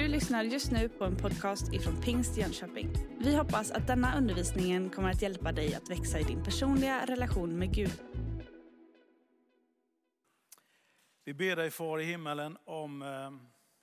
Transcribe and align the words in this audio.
Du 0.00 0.08
lyssnar 0.08 0.44
just 0.44 0.70
nu 0.70 0.88
på 0.88 1.04
en 1.04 1.16
podcast 1.16 1.72
ifrån 1.72 2.00
Pingst 2.02 2.36
Jönköping. 2.36 2.92
Vi 3.18 3.36
hoppas 3.36 3.70
att 3.70 3.86
denna 3.86 4.18
undervisning 4.18 4.90
kommer 4.90 5.10
att 5.10 5.22
hjälpa 5.22 5.52
dig 5.52 5.74
att 5.74 5.90
växa 5.90 6.20
i 6.20 6.22
din 6.22 6.44
personliga 6.44 7.06
relation 7.06 7.58
med 7.58 7.74
Gud. 7.74 8.02
Vi 11.24 11.34
ber 11.34 11.56
dig 11.56 11.70
far 11.70 12.00
i 12.00 12.04
himmelen 12.04 12.58
om 12.64 13.02
eh, 13.02 13.32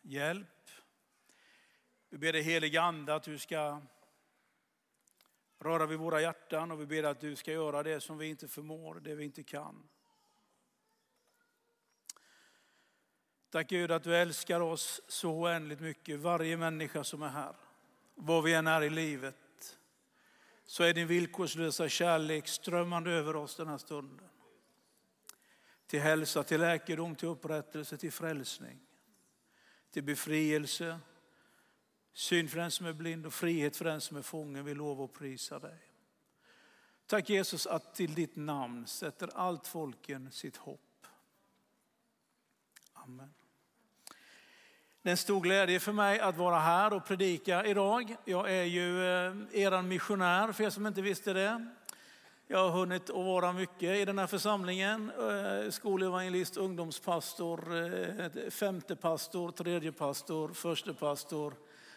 hjälp. 0.02 0.70
Vi 2.10 2.18
ber 2.18 2.34
dig 2.34 2.42
heliga 2.42 2.82
ande 2.82 3.16
att 3.16 3.24
du 3.24 3.38
ska 3.38 3.82
röra 5.60 5.86
vid 5.86 6.00
våra 6.00 6.22
hjärtan 6.22 6.72
och 6.72 6.82
vi 6.82 6.86
ber 6.86 7.04
att 7.04 7.20
du 7.20 7.36
ska 7.36 7.52
göra 7.52 7.84
det 7.84 8.02
som 8.02 8.18
vi 8.18 8.28
inte 8.28 8.48
förmår, 8.48 8.96
det 8.96 9.16
vi 9.16 9.24
inte 9.24 9.44
kan. 9.44 9.90
Tack 13.58 13.70
Gud 13.70 13.92
att 13.92 14.04
du 14.04 14.16
älskar 14.16 14.60
oss 14.60 15.02
så 15.08 15.32
oändligt 15.32 15.80
mycket, 15.80 16.20
varje 16.20 16.58
människa 16.58 17.04
som 17.04 17.22
är 17.22 17.30
här. 17.30 17.56
Var 18.16 18.42
vi 18.42 18.54
än 18.54 18.68
är 18.68 18.82
i 18.82 18.90
livet 18.90 19.78
så 20.66 20.84
är 20.84 20.94
din 20.94 21.08
villkorslösa 21.08 21.90
kärlek 21.90 22.48
strömmande 22.48 23.12
över 23.12 23.36
oss 23.36 23.56
den 23.56 23.68
här 23.68 23.78
stunden. 23.78 24.30
Till 25.88 26.00
hälsa, 26.00 26.44
till 26.44 26.62
läkedom, 26.62 27.16
till 27.16 27.28
upprättelse, 27.28 27.98
till 27.98 28.12
frälsning, 28.12 28.80
till 29.92 30.04
befrielse, 30.04 31.00
syn 32.14 32.50
för 32.50 32.58
den 32.58 32.72
som 32.72 32.86
är 32.86 32.94
blind 32.94 33.26
och 33.26 33.34
frihet 33.34 33.76
för 33.76 33.86
den 33.86 34.02
som 34.02 34.18
är 34.18 34.22
fången. 34.22 34.66
Vi 34.66 34.74
lovar 34.74 35.04
och 35.04 35.14
prisa 35.14 35.60
dig. 35.60 35.80
Tack 37.06 37.30
Jesus 37.30 37.68
att 37.68 37.96
till 37.96 38.14
ditt 38.14 38.36
namn 38.36 38.88
sätter 38.88 39.30
allt 39.34 39.68
folken 39.68 40.32
sitt 40.32 40.58
hopp. 40.58 41.08
Amen. 42.94 43.34
Det 45.08 45.10
är 45.10 45.14
en 45.14 45.18
stor 45.18 45.42
glädje 45.42 45.80
för 45.80 45.92
mig 45.92 46.20
att 46.20 46.38
vara 46.38 46.60
här 46.60 46.94
och 46.94 47.06
predika 47.06 47.66
idag. 47.66 48.16
Jag 48.26 48.52
är 48.52 48.64
ju 48.64 49.02
eh, 49.02 49.34
er 49.52 49.82
missionär 49.82 50.52
för 50.52 50.64
er 50.64 50.70
som 50.70 50.88
inte 50.88 51.02
visste 51.02 51.34
det. 51.34 51.68
Jag 52.48 52.58
har 52.58 52.70
hunnit 52.70 53.10
att 53.10 53.16
vara 53.16 53.54
mycket 53.54 53.98
i 53.98 54.06
den 54.06 54.20
här 54.20 54.28
församlingen. 54.28 55.12
Eh, 55.12 55.70
Skolevangelist, 55.70 56.58
ungdomspastor, 56.58 57.76
eh, 57.78 58.50
femte 58.50 58.96
pastor, 58.96 59.52
tredje 59.52 59.92
pastor, 59.92 60.54
förste 60.54 60.94
pastor, 60.94 61.54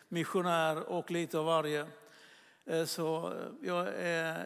missionär 0.08 0.88
och 0.88 1.10
lite 1.10 1.38
av 1.38 1.44
varje. 1.44 1.86
Så 2.86 3.32
jag 3.62 3.88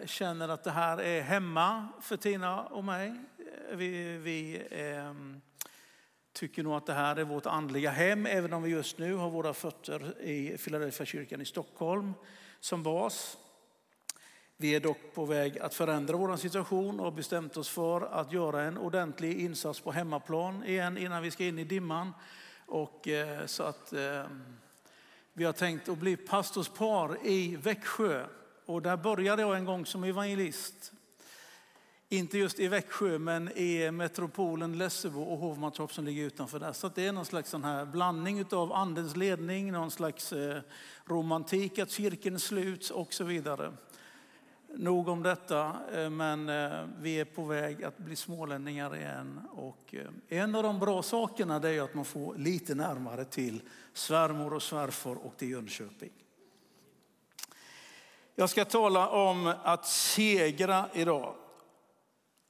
känner 0.08 0.48
att 0.48 0.64
det 0.64 0.70
här 0.70 1.00
är 1.00 1.22
hemma 1.22 1.88
för 2.00 2.16
Tina 2.16 2.62
och 2.62 2.84
mig. 2.84 3.14
Vi, 3.72 4.18
vi 4.18 4.66
ehm, 4.70 5.40
tycker 6.34 6.62
nog 6.62 6.74
att 6.74 6.86
det 6.86 6.92
här 6.92 7.16
är 7.16 7.24
vårt 7.24 7.46
andliga 7.46 7.90
hem, 7.90 8.26
även 8.26 8.52
om 8.52 8.62
vi 8.62 8.70
just 8.70 8.98
nu 8.98 9.14
har 9.14 9.30
våra 9.30 9.54
fötter 9.54 10.22
i 10.22 10.58
Philadelphia 10.58 11.06
kyrkan 11.06 11.40
i 11.40 11.44
Stockholm 11.44 12.14
som 12.60 12.82
bas. 12.82 13.36
Vi 14.56 14.74
är 14.74 14.80
dock 14.80 14.98
på 15.14 15.24
väg 15.24 15.58
att 15.58 15.74
förändra 15.74 16.16
vår 16.16 16.36
situation 16.36 16.98
och 17.00 17.04
har 17.04 17.12
bestämt 17.12 17.56
oss 17.56 17.68
för 17.68 18.00
att 18.00 18.32
göra 18.32 18.62
en 18.62 18.78
ordentlig 18.78 19.40
insats 19.40 19.80
på 19.80 19.92
hemmaplan 19.92 20.64
igen 20.64 20.98
innan 20.98 21.22
vi 21.22 21.30
ska 21.30 21.44
in 21.44 21.58
i 21.58 21.64
dimman. 21.64 22.12
Och, 22.66 23.08
eh, 23.08 23.46
så 23.46 23.62
att, 23.62 23.92
eh, 23.92 24.24
vi 25.32 25.44
har 25.44 25.52
tänkt 25.52 25.88
att 25.88 25.98
bli 25.98 26.16
pastorspar 26.16 27.18
i 27.26 27.56
Växjö. 27.56 28.26
Och 28.66 28.82
där 28.82 28.96
började 28.96 29.42
jag 29.42 29.56
en 29.56 29.64
gång 29.64 29.86
som 29.86 30.04
evangelist. 30.04 30.93
Inte 32.08 32.38
just 32.38 32.60
i 32.60 32.68
Växjö, 32.68 33.18
men 33.18 33.58
i 33.58 33.90
metropolen 33.90 34.78
Lessebo 34.78 35.22
och 35.22 35.38
Hovmantorp 35.38 35.92
som 35.92 36.04
ligger 36.04 36.24
utanför 36.24 36.58
där. 36.58 36.72
Så 36.72 36.90
det 36.94 37.06
är 37.06 37.12
någon 37.12 37.24
slags 37.24 37.50
sån 37.50 37.64
här 37.64 37.84
blandning 37.84 38.44
av 38.52 38.72
andens 38.72 39.16
ledning, 39.16 39.72
någon 39.72 39.90
slags 39.90 40.32
eh, 40.32 40.60
romantik, 41.04 41.78
att 41.78 41.90
cirkeln 41.90 42.40
sluts 42.40 42.90
och 42.90 43.12
så 43.12 43.24
vidare. 43.24 43.72
Nog 44.76 45.08
om 45.08 45.22
detta, 45.22 45.76
eh, 45.92 46.10
men 46.10 46.48
eh, 46.48 46.86
vi 46.98 47.20
är 47.20 47.24
på 47.24 47.44
väg 47.44 47.84
att 47.84 47.98
bli 47.98 48.16
smålänningar 48.16 48.96
igen. 48.96 49.40
Och 49.52 49.94
en 50.28 50.54
av 50.54 50.62
de 50.62 50.78
bra 50.78 51.02
sakerna 51.02 51.56
är 51.56 51.82
att 51.82 51.94
man 51.94 52.04
får 52.04 52.34
lite 52.34 52.74
närmare 52.74 53.24
till 53.24 53.62
svärmor 53.92 54.54
och 54.54 54.62
svärfar 54.62 55.14
och 55.26 55.36
till 55.36 55.50
Jönköping. 55.50 56.12
Jag 58.34 58.50
ska 58.50 58.64
tala 58.64 59.08
om 59.08 59.54
att 59.62 59.86
segra 59.86 60.88
idag. 60.92 61.34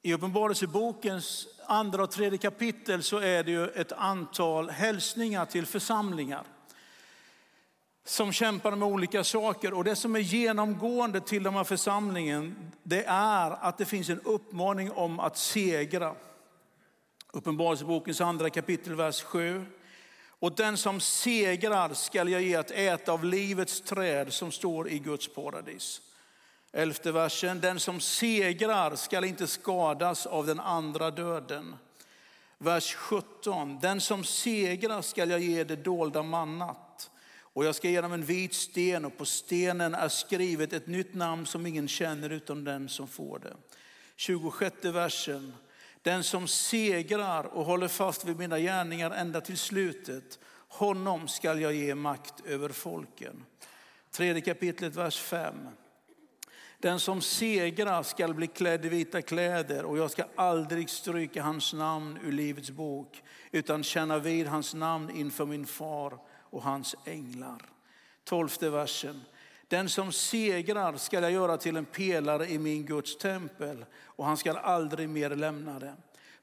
I 0.06 0.12
Uppenbarelsebokens 0.14 1.46
andra 1.66 2.02
och 2.02 2.10
tredje 2.10 2.38
kapitel 2.38 3.02
så 3.02 3.18
är 3.18 3.44
det 3.44 3.50
ju 3.50 3.68
ett 3.68 3.92
antal 3.92 4.70
hälsningar 4.70 5.46
till 5.46 5.66
församlingar 5.66 6.44
som 8.04 8.32
kämpar 8.32 8.76
med 8.76 8.88
olika 8.88 9.24
saker. 9.24 9.74
Och 9.74 9.84
det 9.84 9.96
som 9.96 10.16
är 10.16 10.20
genomgående 10.20 11.20
till 11.20 11.42
de 11.42 11.54
här 11.54 11.64
församlingen, 11.64 12.72
det 12.82 13.04
är 13.06 13.50
att 13.50 13.78
det 13.78 13.84
finns 13.84 14.08
en 14.08 14.20
uppmaning 14.20 14.92
om 14.92 15.20
att 15.20 15.36
segra. 15.36 16.14
Uppenbarelsebokens 17.32 18.20
andra 18.20 18.50
kapitel, 18.50 18.94
vers 18.94 19.22
7. 19.22 19.64
Och 20.28 20.54
den 20.54 20.76
som 20.76 21.00
segrar 21.00 21.94
skall 21.94 22.28
jag 22.28 22.42
ge 22.42 22.56
att 22.56 22.70
äta 22.70 23.12
av 23.12 23.24
livets 23.24 23.80
träd 23.80 24.32
som 24.32 24.52
står 24.52 24.88
i 24.88 24.98
Guds 24.98 25.34
paradis. 25.34 26.00
Elfte 26.76 27.12
versen, 27.12 27.60
den 27.60 27.80
som 27.80 28.00
segrar 28.00 28.96
skall 28.96 29.24
inte 29.24 29.46
skadas 29.46 30.26
av 30.26 30.46
den 30.46 30.60
andra 30.60 31.10
döden. 31.10 31.76
Vers 32.58 32.94
17, 32.94 33.78
den 33.80 34.00
som 34.00 34.24
segrar 34.24 35.02
skall 35.02 35.30
jag 35.30 35.40
ge 35.40 35.64
det 35.64 35.76
dolda 35.76 36.22
mannat. 36.22 37.10
Och 37.40 37.64
jag 37.64 37.74
ska 37.74 37.88
ge 37.88 38.00
dem 38.00 38.12
en 38.12 38.24
vit 38.24 38.54
sten 38.54 39.04
och 39.04 39.18
på 39.18 39.24
stenen 39.24 39.94
är 39.94 40.08
skrivet 40.08 40.72
ett 40.72 40.86
nytt 40.86 41.14
namn 41.14 41.46
som 41.46 41.66
ingen 41.66 41.88
känner 41.88 42.30
utom 42.30 42.64
den 42.64 42.88
som 42.88 43.08
får 43.08 43.38
det. 43.38 43.56
26 44.16 44.84
versen, 44.84 45.54
den 46.02 46.24
som 46.24 46.48
segrar 46.48 47.44
och 47.44 47.64
håller 47.64 47.88
fast 47.88 48.24
vid 48.24 48.38
mina 48.38 48.58
gärningar 48.58 49.10
ända 49.10 49.40
till 49.40 49.58
slutet, 49.58 50.38
honom 50.68 51.28
skall 51.28 51.60
jag 51.60 51.74
ge 51.74 51.94
makt 51.94 52.46
över 52.46 52.68
folken. 52.68 53.44
Tredje 54.10 54.42
kapitlet, 54.42 54.96
vers 54.96 55.18
5. 55.18 55.54
Den 56.84 57.00
som 57.00 57.20
segrar 57.20 58.02
skall 58.02 58.34
bli 58.34 58.46
klädd 58.46 58.86
i 58.86 58.88
vita 58.88 59.22
kläder 59.22 59.84
och 59.84 59.98
jag 59.98 60.10
ska 60.10 60.24
aldrig 60.34 60.90
stryka 60.90 61.42
hans 61.42 61.72
namn 61.72 62.18
ur 62.24 62.32
livets 62.32 62.70
bok 62.70 63.22
utan 63.50 63.82
känna 63.82 64.18
vid 64.18 64.46
hans 64.46 64.74
namn 64.74 65.10
inför 65.10 65.46
min 65.46 65.66
far 65.66 66.18
och 66.50 66.62
hans 66.62 66.94
änglar. 67.04 67.62
Tolfte 68.24 68.70
versen. 68.70 69.20
Den 69.68 69.88
som 69.88 70.12
segrar 70.12 70.96
skall 70.96 71.22
jag 71.22 71.32
göra 71.32 71.56
till 71.56 71.76
en 71.76 71.84
pelare 71.84 72.46
i 72.46 72.58
min 72.58 72.86
Guds 72.86 73.18
tempel 73.18 73.84
och 74.02 74.24
han 74.24 74.36
skall 74.36 74.56
aldrig 74.56 75.08
mer 75.08 75.30
lämna 75.30 75.78
det. 75.78 75.94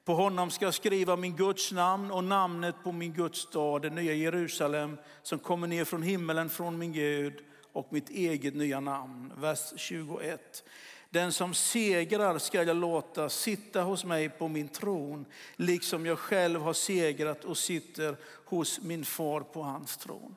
På 0.04 0.14
honom 0.14 0.50
ska 0.50 0.64
jag 0.64 0.74
skriva 0.74 1.16
min 1.16 1.36
Guds 1.36 1.72
namn 1.72 2.10
och 2.10 2.24
namnet 2.24 2.74
på 2.84 2.92
min 2.92 3.12
Guds 3.12 3.38
stad, 3.38 3.82
det 3.82 3.90
nya 3.90 4.14
Jerusalem 4.14 4.98
som 5.22 5.38
kommer 5.38 5.66
ner 5.66 5.84
från 5.84 6.02
himmelen 6.02 6.50
från 6.50 6.78
min 6.78 6.92
Gud 6.92 7.34
och 7.72 7.92
mitt 7.92 8.10
eget 8.10 8.54
nya 8.54 8.80
namn. 8.80 9.32
Vers 9.36 9.72
21. 9.76 10.64
Den 11.10 11.32
som 11.32 11.54
segrar 11.54 12.38
ska 12.38 12.62
jag 12.62 12.76
låta 12.76 13.28
sitta 13.28 13.82
hos 13.82 14.04
mig 14.04 14.28
på 14.28 14.48
min 14.48 14.68
tron, 14.68 15.24
liksom 15.56 16.06
jag 16.06 16.18
själv 16.18 16.60
har 16.62 16.72
segrat 16.72 17.44
och 17.44 17.58
sitter 17.58 18.16
hos 18.44 18.80
min 18.80 19.04
far 19.04 19.40
på 19.40 19.62
hans 19.62 19.96
tron. 19.96 20.36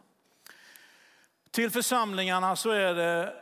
Till 1.52 1.72
församlingarna 1.72 2.56
så 2.56 2.70
är 2.70 2.94
det 2.94 3.34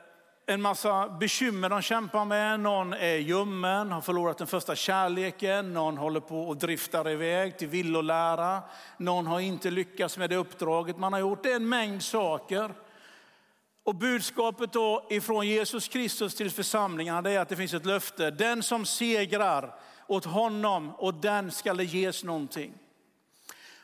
en 0.46 0.62
massa 0.62 1.10
bekymmer 1.10 1.70
de 1.70 1.82
kämpar 1.82 2.26
med. 2.26 2.60
Någon 2.60 2.94
är 2.94 3.16
ljummen, 3.16 3.92
har 3.92 4.02
förlorat 4.02 4.38
den 4.38 4.48
första 4.48 4.76
kärleken. 4.76 5.74
Någon 5.74 5.98
håller 5.98 6.20
på 6.20 6.42
och 6.42 6.58
driftar 6.58 7.10
iväg 7.10 7.58
till 7.58 7.68
villolära. 7.68 8.62
Någon 8.98 9.28
har 9.28 9.40
inte 9.40 9.72
lyckats 9.72 10.18
med 10.18 10.30
det 10.30 10.36
uppdraget 10.36 10.98
man 10.98 11.14
har 11.14 11.20
gjort. 11.20 11.44
Det 11.44 11.52
är 11.52 11.56
en 11.56 11.70
mängd 11.70 12.04
saker. 12.04 12.74
Och 13.84 13.96
budskapet 13.96 14.74
då 14.74 15.08
ifrån 15.10 15.48
Jesus 15.48 15.88
Kristus 15.88 16.36
till 16.36 16.52
församlingarna 16.52 17.30
är 17.30 17.40
att 17.40 17.50
det 17.50 17.56
finns 17.56 17.74
ett 17.74 17.86
löfte. 17.86 18.32
Den 18.32 18.64
som 18.64 18.86
segrar 18.86 19.76
åt 20.08 20.26
honom 20.26 20.92
och 20.98 21.14
den 21.14 21.52
ska 21.52 21.74
det 21.74 21.84
ges 21.84 22.24
någonting. 22.24 22.74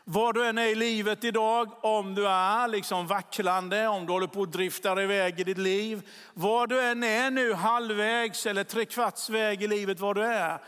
Var 0.04 0.32
du 0.32 0.46
än 0.46 0.58
är 0.58 0.66
i 0.66 0.74
livet 0.74 1.24
idag, 1.24 1.84
om 1.84 2.14
du 2.14 2.28
är 2.28 2.68
liksom 2.68 3.06
vacklande, 3.06 3.88
om 3.88 4.06
du 4.06 4.12
håller 4.12 4.26
på 4.26 4.42
att 4.42 4.52
drifta 4.52 5.02
iväg 5.02 5.40
i 5.40 5.44
ditt 5.44 5.58
liv. 5.58 6.08
Var 6.34 6.66
du 6.66 6.80
än 6.82 7.02
är 7.02 7.30
nu 7.30 7.52
halvvägs 7.52 8.46
eller 8.46 8.64
trekvarts 8.64 9.30
väg 9.30 9.62
i 9.62 9.66
livet 9.66 10.00
var 10.00 10.14
du 10.14 10.24
är. 10.24 10.58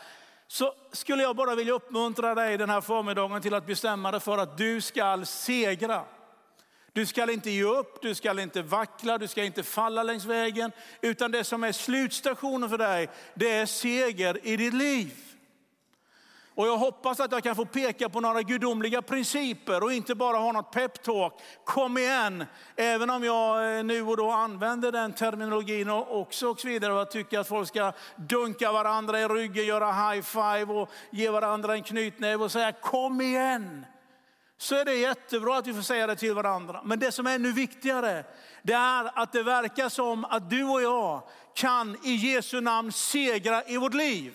Så 0.47 0.75
skulle 0.93 1.23
jag 1.23 1.37
bara 1.37 1.55
vilja 1.55 1.73
uppmuntra 1.73 2.35
dig 2.35 2.59
den 2.59 2.71
här 2.71 2.81
förmiddagen 2.81 3.43
till 3.43 3.55
att 3.55 3.67
bestämma 3.67 4.11
dig 4.11 4.21
för 4.21 4.39
att 4.39 4.59
du 4.59 4.81
ska 4.81 5.25
segra. 5.25 6.05
Du 6.95 7.07
ska 7.07 7.33
inte 7.33 7.51
ge 7.51 7.65
upp, 7.65 8.03
du 8.03 8.15
ska 8.15 8.43
inte 8.43 8.63
vackla, 8.63 9.19
du 9.19 9.29
ska 9.29 9.45
inte 9.45 9.63
falla 9.63 10.03
längs 10.03 10.25
vägen. 10.25 10.73
Utan 11.01 11.31
det 11.31 11.45
som 11.45 11.65
är 11.65 11.73
slutstationen 11.73 12.71
för 12.71 12.79
dig, 12.79 13.09
det 13.35 13.51
är 13.51 13.67
seger 13.67 14.47
i 14.47 14.57
ditt 14.57 14.75
liv. 14.75 15.13
Och 16.55 16.67
jag 16.67 16.77
hoppas 16.77 17.21
att 17.21 17.33
jag 17.33 17.43
kan 17.43 17.57
få 17.57 17.65
peka 17.65 18.09
på 18.09 18.21
några 18.21 18.43
gudomliga 18.43 19.03
principer 19.03 19.83
och 19.83 19.93
inte 19.93 20.15
bara 20.15 20.37
ha 20.37 20.53
något 20.53 20.73
peptalk. 20.73 21.33
Kom 21.65 21.99
igen, 21.99 22.45
även 22.77 23.11
om 23.11 23.25
jag 23.25 23.79
eh, 23.79 23.85
nu 23.85 24.03
och 24.03 24.17
då 24.17 24.31
använder 24.31 24.93
den 24.93 25.13
terminologin 25.13 25.91
också 25.91 26.49
och 26.49 26.61
så 26.61 26.69
vidare. 26.69 26.93
Och 26.93 26.99
jag 26.99 27.11
tycker 27.11 27.39
att 27.39 27.49
folk 27.49 27.69
ska 27.69 27.93
dunka 28.17 28.73
varandra 28.73 29.21
i 29.21 29.29
ryggen, 29.29 29.67
göra 29.67 29.93
high 29.93 30.23
five 30.23 30.73
och 30.73 30.91
ge 31.11 31.31
varandra 31.31 31.75
en 31.75 31.83
knytnäve 31.83 32.45
och 32.45 32.53
säga 32.53 32.73
kom 32.73 33.21
igen. 33.21 33.87
Så 34.63 34.75
är 34.75 34.85
det 34.85 34.95
jättebra 34.95 35.57
att 35.59 35.67
vi 35.67 35.75
får 35.75 35.83
säga 35.83 36.07
det 36.07 36.17
till 36.17 36.35
varandra. 36.35 36.81
Men 36.85 36.99
det 36.99 37.13
som 37.13 37.27
är 37.27 37.35
ännu 37.35 37.53
viktigare, 37.53 38.25
det 38.63 38.73
är 38.73 39.23
att 39.23 39.33
det 39.33 39.43
verkar 39.43 39.89
som 39.89 40.25
att 40.25 40.51
du 40.51 40.65
och 40.65 40.83
jag 40.83 41.23
kan 41.55 41.97
i 42.05 42.15
Jesu 42.15 42.61
namn 42.61 42.93
segra 42.93 43.65
i 43.65 43.77
vårt 43.77 43.95
liv. 43.95 44.35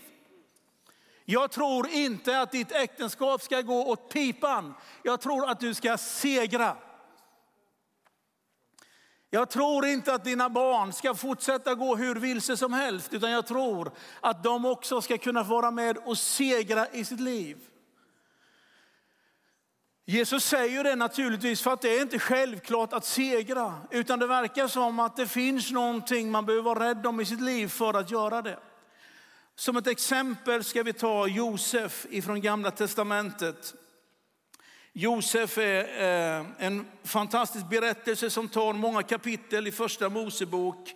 Jag 1.25 1.51
tror 1.51 1.87
inte 1.87 2.41
att 2.41 2.51
ditt 2.51 2.71
äktenskap 2.71 3.41
ska 3.41 3.61
gå 3.61 3.85
åt 3.85 4.13
pipan. 4.13 4.73
Jag 5.03 5.21
tror 5.21 5.49
att 5.49 5.59
du 5.59 5.73
ska 5.73 5.97
segra. 5.97 6.77
Jag 9.29 9.49
tror 9.49 9.85
inte 9.85 10.13
att 10.13 10.23
dina 10.23 10.49
barn 10.49 10.93
ska 10.93 11.15
fortsätta 11.15 11.75
gå 11.75 11.95
hur 11.95 12.15
vilse 12.15 12.57
som 12.57 12.73
helst, 12.73 13.13
utan 13.13 13.31
jag 13.31 13.47
tror 13.47 13.91
att 14.21 14.43
de 14.43 14.65
också 14.65 15.01
ska 15.01 15.17
kunna 15.17 15.43
vara 15.43 15.71
med 15.71 15.97
och 15.97 16.17
segra 16.17 16.87
i 16.87 17.05
sitt 17.05 17.19
liv. 17.19 17.57
Jesus 20.09 20.45
säger 20.45 20.83
det 20.83 20.95
naturligtvis 20.95 21.61
för 21.61 21.73
att 21.73 21.81
det 21.81 21.97
är 21.97 22.01
inte 22.01 22.19
självklart 22.19 22.93
att 22.93 23.05
segra, 23.05 23.81
utan 23.91 24.19
det 24.19 24.27
verkar 24.27 24.67
som 24.67 24.99
att 24.99 25.15
det 25.15 25.27
finns 25.27 25.71
någonting 25.71 26.31
man 26.31 26.45
behöver 26.45 26.63
vara 26.63 26.89
rädd 26.89 27.07
om 27.07 27.19
i 27.19 27.25
sitt 27.25 27.41
liv 27.41 27.67
för 27.67 27.93
att 27.93 28.11
göra 28.11 28.41
det. 28.41 28.59
Som 29.55 29.77
ett 29.77 29.87
exempel 29.87 30.63
ska 30.63 30.83
vi 30.83 30.93
ta 30.93 31.27
Josef 31.27 32.05
ifrån 32.09 32.41
gamla 32.41 32.71
testamentet. 32.71 33.73
Josef 34.93 35.57
är 35.57 36.39
eh, 36.39 36.45
en 36.57 36.87
fantastisk 37.03 37.69
berättelse 37.69 38.29
som 38.29 38.49
tar 38.49 38.73
många 38.73 39.03
kapitel 39.03 39.67
i 39.67 39.71
första 39.71 40.09
Mosebok. 40.09 40.93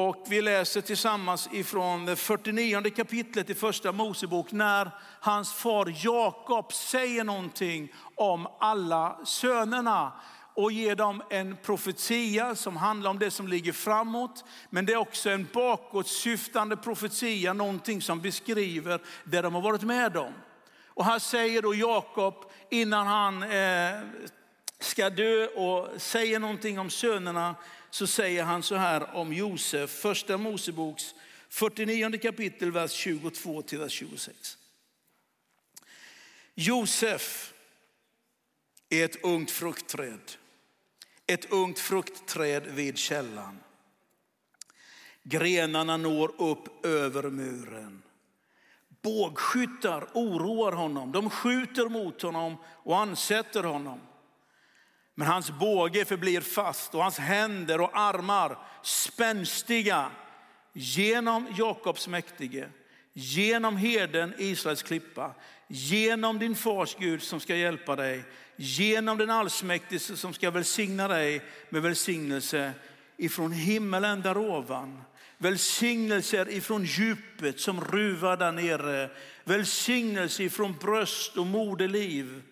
Och 0.00 0.24
vi 0.28 0.42
läser 0.42 0.80
tillsammans 0.80 1.48
ifrån 1.52 2.06
det 2.06 2.16
49 2.16 2.90
kapitlet 2.90 3.50
i 3.50 3.54
första 3.54 3.92
Mosebok 3.92 4.52
när 4.52 4.90
hans 5.20 5.52
far 5.52 5.94
Jakob 6.04 6.72
säger 6.72 7.24
någonting 7.24 7.92
om 8.14 8.46
alla 8.60 9.18
sönerna 9.24 10.12
och 10.54 10.72
ger 10.72 10.96
dem 10.96 11.22
en 11.30 11.56
profetia 11.56 12.54
som 12.54 12.76
handlar 12.76 13.10
om 13.10 13.18
det 13.18 13.30
som 13.30 13.48
ligger 13.48 13.72
framåt. 13.72 14.44
Men 14.70 14.86
det 14.86 14.92
är 14.92 14.96
också 14.96 15.30
en 15.30 15.48
bakåtsyftande 15.52 16.76
profetia, 16.76 17.52
någonting 17.52 18.02
som 18.02 18.20
beskriver 18.20 19.00
det 19.24 19.42
de 19.42 19.54
har 19.54 19.62
varit 19.62 19.82
med 19.82 20.16
om. 20.16 20.32
Och 20.86 21.04
här 21.04 21.18
säger 21.18 21.62
då 21.62 21.74
Jakob 21.74 22.34
innan 22.70 23.06
han 23.06 23.42
eh, 23.42 23.48
ska 24.78 25.10
dö 25.10 25.46
och 25.46 26.02
säger 26.02 26.38
någonting 26.38 26.78
om 26.78 26.90
sönerna, 26.90 27.56
så 27.90 28.06
säger 28.06 28.42
han 28.42 28.62
så 28.62 28.74
här 28.74 29.14
om 29.14 29.32
Josef, 29.32 29.90
första 29.90 30.36
Moseboks 30.36 31.14
49 31.48 32.18
kapitel, 32.18 32.72
vers 32.72 32.92
22 32.92 33.62
till 33.62 33.78
vers 33.78 33.92
26. 33.92 34.58
Josef 36.54 37.52
är 38.88 39.04
ett 39.04 39.24
ungt 39.24 39.50
fruktträd 39.50 40.20
ett 41.28 41.52
ungt 41.52 41.78
fruktträd 41.78 42.66
vid 42.66 42.98
källan. 42.98 43.58
Grenarna 45.22 45.96
når 45.96 46.32
upp 46.38 46.86
över 46.86 47.30
muren. 47.30 48.02
Bågskyttar 49.02 50.08
oroar 50.14 50.72
honom. 50.72 51.12
De 51.12 51.30
skjuter 51.30 51.88
mot 51.88 52.22
honom 52.22 52.56
och 52.64 52.98
ansätter 52.98 53.62
honom. 53.62 54.00
Men 55.18 55.26
hans 55.26 55.50
båge 55.50 56.04
förblir 56.04 56.40
fast 56.40 56.94
och 56.94 57.02
hans 57.02 57.18
händer 57.18 57.80
och 57.80 57.90
armar 57.98 58.58
spänstiga 58.82 60.10
genom 60.72 61.46
Jakobs 61.58 62.08
mäktige, 62.08 62.68
genom 63.12 63.76
herden 63.76 64.34
Israels 64.38 64.82
klippa, 64.82 65.34
genom 65.66 66.38
din 66.38 66.54
fars 66.54 66.96
Gud 66.98 67.22
som 67.22 67.40
ska 67.40 67.56
hjälpa 67.56 67.96
dig, 67.96 68.24
genom 68.56 69.18
den 69.18 69.30
allsmäktige 69.30 70.16
som 70.16 70.34
ska 70.34 70.50
välsigna 70.50 71.08
dig 71.08 71.42
med 71.68 71.82
välsignelse 71.82 72.72
ifrån 73.16 73.52
himmelen 73.52 74.22
där 74.22 74.38
ovan. 74.38 75.02
Välsignelser 75.38 76.48
ifrån 76.50 76.84
djupet 76.84 77.60
som 77.60 77.80
ruvar 77.80 78.36
där 78.36 78.52
nere. 78.52 79.10
Välsignelse 79.44 80.42
ifrån 80.42 80.76
bröst 80.80 81.36
och 81.36 81.46
moderliv. 81.46 82.42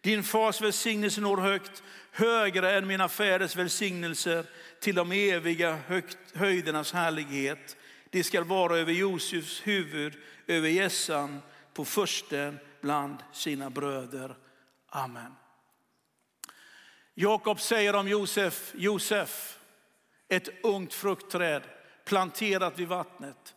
Din 0.00 0.22
fars 0.22 0.60
välsignelse 0.60 1.20
når 1.20 1.36
högt, 1.36 1.82
högre 2.12 2.72
än 2.72 2.86
mina 2.86 3.08
fäders 3.08 3.56
välsignelser 3.56 4.44
till 4.80 4.94
de 4.94 5.12
eviga 5.12 5.76
högt, 5.76 6.18
höjdernas 6.34 6.92
härlighet. 6.92 7.76
Det 8.10 8.24
ska 8.24 8.44
vara 8.44 8.78
över 8.78 8.92
Josefs 8.92 9.66
huvud, 9.66 10.16
över 10.46 10.68
gässan 10.68 11.42
på 11.74 11.84
försten 11.84 12.58
bland 12.80 13.16
sina 13.32 13.70
bröder. 13.70 14.36
Amen. 14.88 15.34
Jakob 17.14 17.60
säger 17.60 17.94
om 17.94 18.08
Josef, 18.08 18.72
Josef, 18.74 19.58
ett 20.28 20.48
ungt 20.62 20.94
fruktträd 20.94 21.62
planterat 22.04 22.78
vid 22.78 22.88
vattnet. 22.88 23.54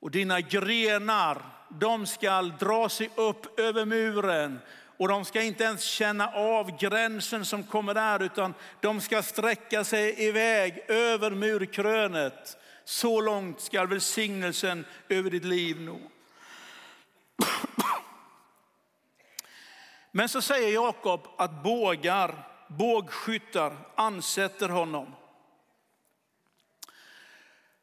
Och 0.00 0.10
dina 0.10 0.40
grenar, 0.40 1.42
de 1.70 2.06
ska 2.06 2.42
dra 2.42 2.88
sig 2.88 3.10
upp 3.14 3.60
över 3.60 3.84
muren 3.84 4.58
och 4.96 5.08
de 5.08 5.24
ska 5.24 5.42
inte 5.42 5.64
ens 5.64 5.82
känna 5.82 6.28
av 6.28 6.78
gränsen 6.78 7.44
som 7.44 7.64
kommer 7.64 7.94
där, 7.94 8.22
utan 8.22 8.54
de 8.80 9.00
ska 9.00 9.22
sträcka 9.22 9.84
sig 9.84 10.24
iväg 10.24 10.84
över 10.88 11.30
murkrönet. 11.30 12.56
Så 12.84 13.20
långt 13.20 13.60
ska 13.60 13.86
välsignelsen 13.86 14.84
över 15.08 15.30
ditt 15.30 15.44
liv 15.44 15.80
nå. 15.80 15.98
Men 20.12 20.28
så 20.28 20.42
säger 20.42 20.74
Jakob 20.74 21.28
att 21.38 21.62
bågar 21.62 22.48
bågskyttar 22.68 23.76
ansätter 23.94 24.68
honom. 24.68 25.14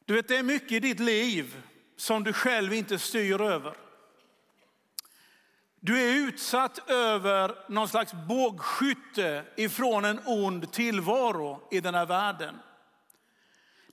Du 0.05 0.13
vet, 0.13 0.27
det 0.27 0.37
är 0.37 0.43
mycket 0.43 0.71
i 0.71 0.79
ditt 0.79 0.99
liv 0.99 1.63
som 1.97 2.23
du 2.23 2.33
själv 2.33 2.73
inte 2.73 2.99
styr 2.99 3.41
över. 3.41 3.82
Du 5.85 6.01
är 6.01 6.27
utsatt 6.27 6.89
över 6.89 7.55
någon 7.67 7.87
slags 7.87 8.13
bågskytte 8.13 9.43
ifrån 9.55 10.05
en 10.05 10.19
ond 10.25 10.71
tillvaro 10.71 11.67
i 11.71 11.79
den 11.79 11.95
här 11.95 12.05
världen. 12.05 12.55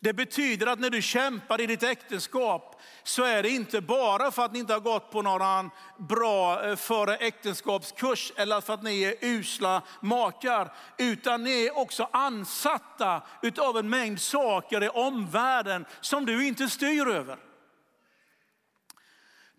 Det 0.00 0.12
betyder 0.12 0.66
att 0.66 0.80
när 0.80 0.90
du 0.90 1.02
kämpar 1.02 1.60
i 1.60 1.66
ditt 1.66 1.82
äktenskap 1.82 2.80
så 3.02 3.24
är 3.24 3.42
det 3.42 3.48
inte 3.48 3.80
bara 3.80 4.30
för 4.30 4.44
att 4.44 4.52
ni 4.52 4.58
inte 4.58 4.72
har 4.72 4.80
gått 4.80 5.10
på 5.10 5.22
någon 5.22 5.70
bra 5.98 6.66
eh, 6.66 6.76
före 6.76 7.16
äktenskapskurs 7.16 8.32
eller 8.36 8.60
för 8.60 8.74
att 8.74 8.82
ni 8.82 9.02
är 9.02 9.14
usla 9.20 9.82
makar, 10.00 10.72
utan 10.98 11.44
ni 11.44 11.66
är 11.66 11.78
också 11.78 12.08
ansatta 12.12 13.22
av 13.58 13.78
en 13.78 13.90
mängd 13.90 14.20
saker 14.20 14.82
i 14.82 14.88
omvärlden 14.88 15.84
som 16.00 16.26
du 16.26 16.46
inte 16.46 16.68
styr 16.68 17.08
över. 17.08 17.49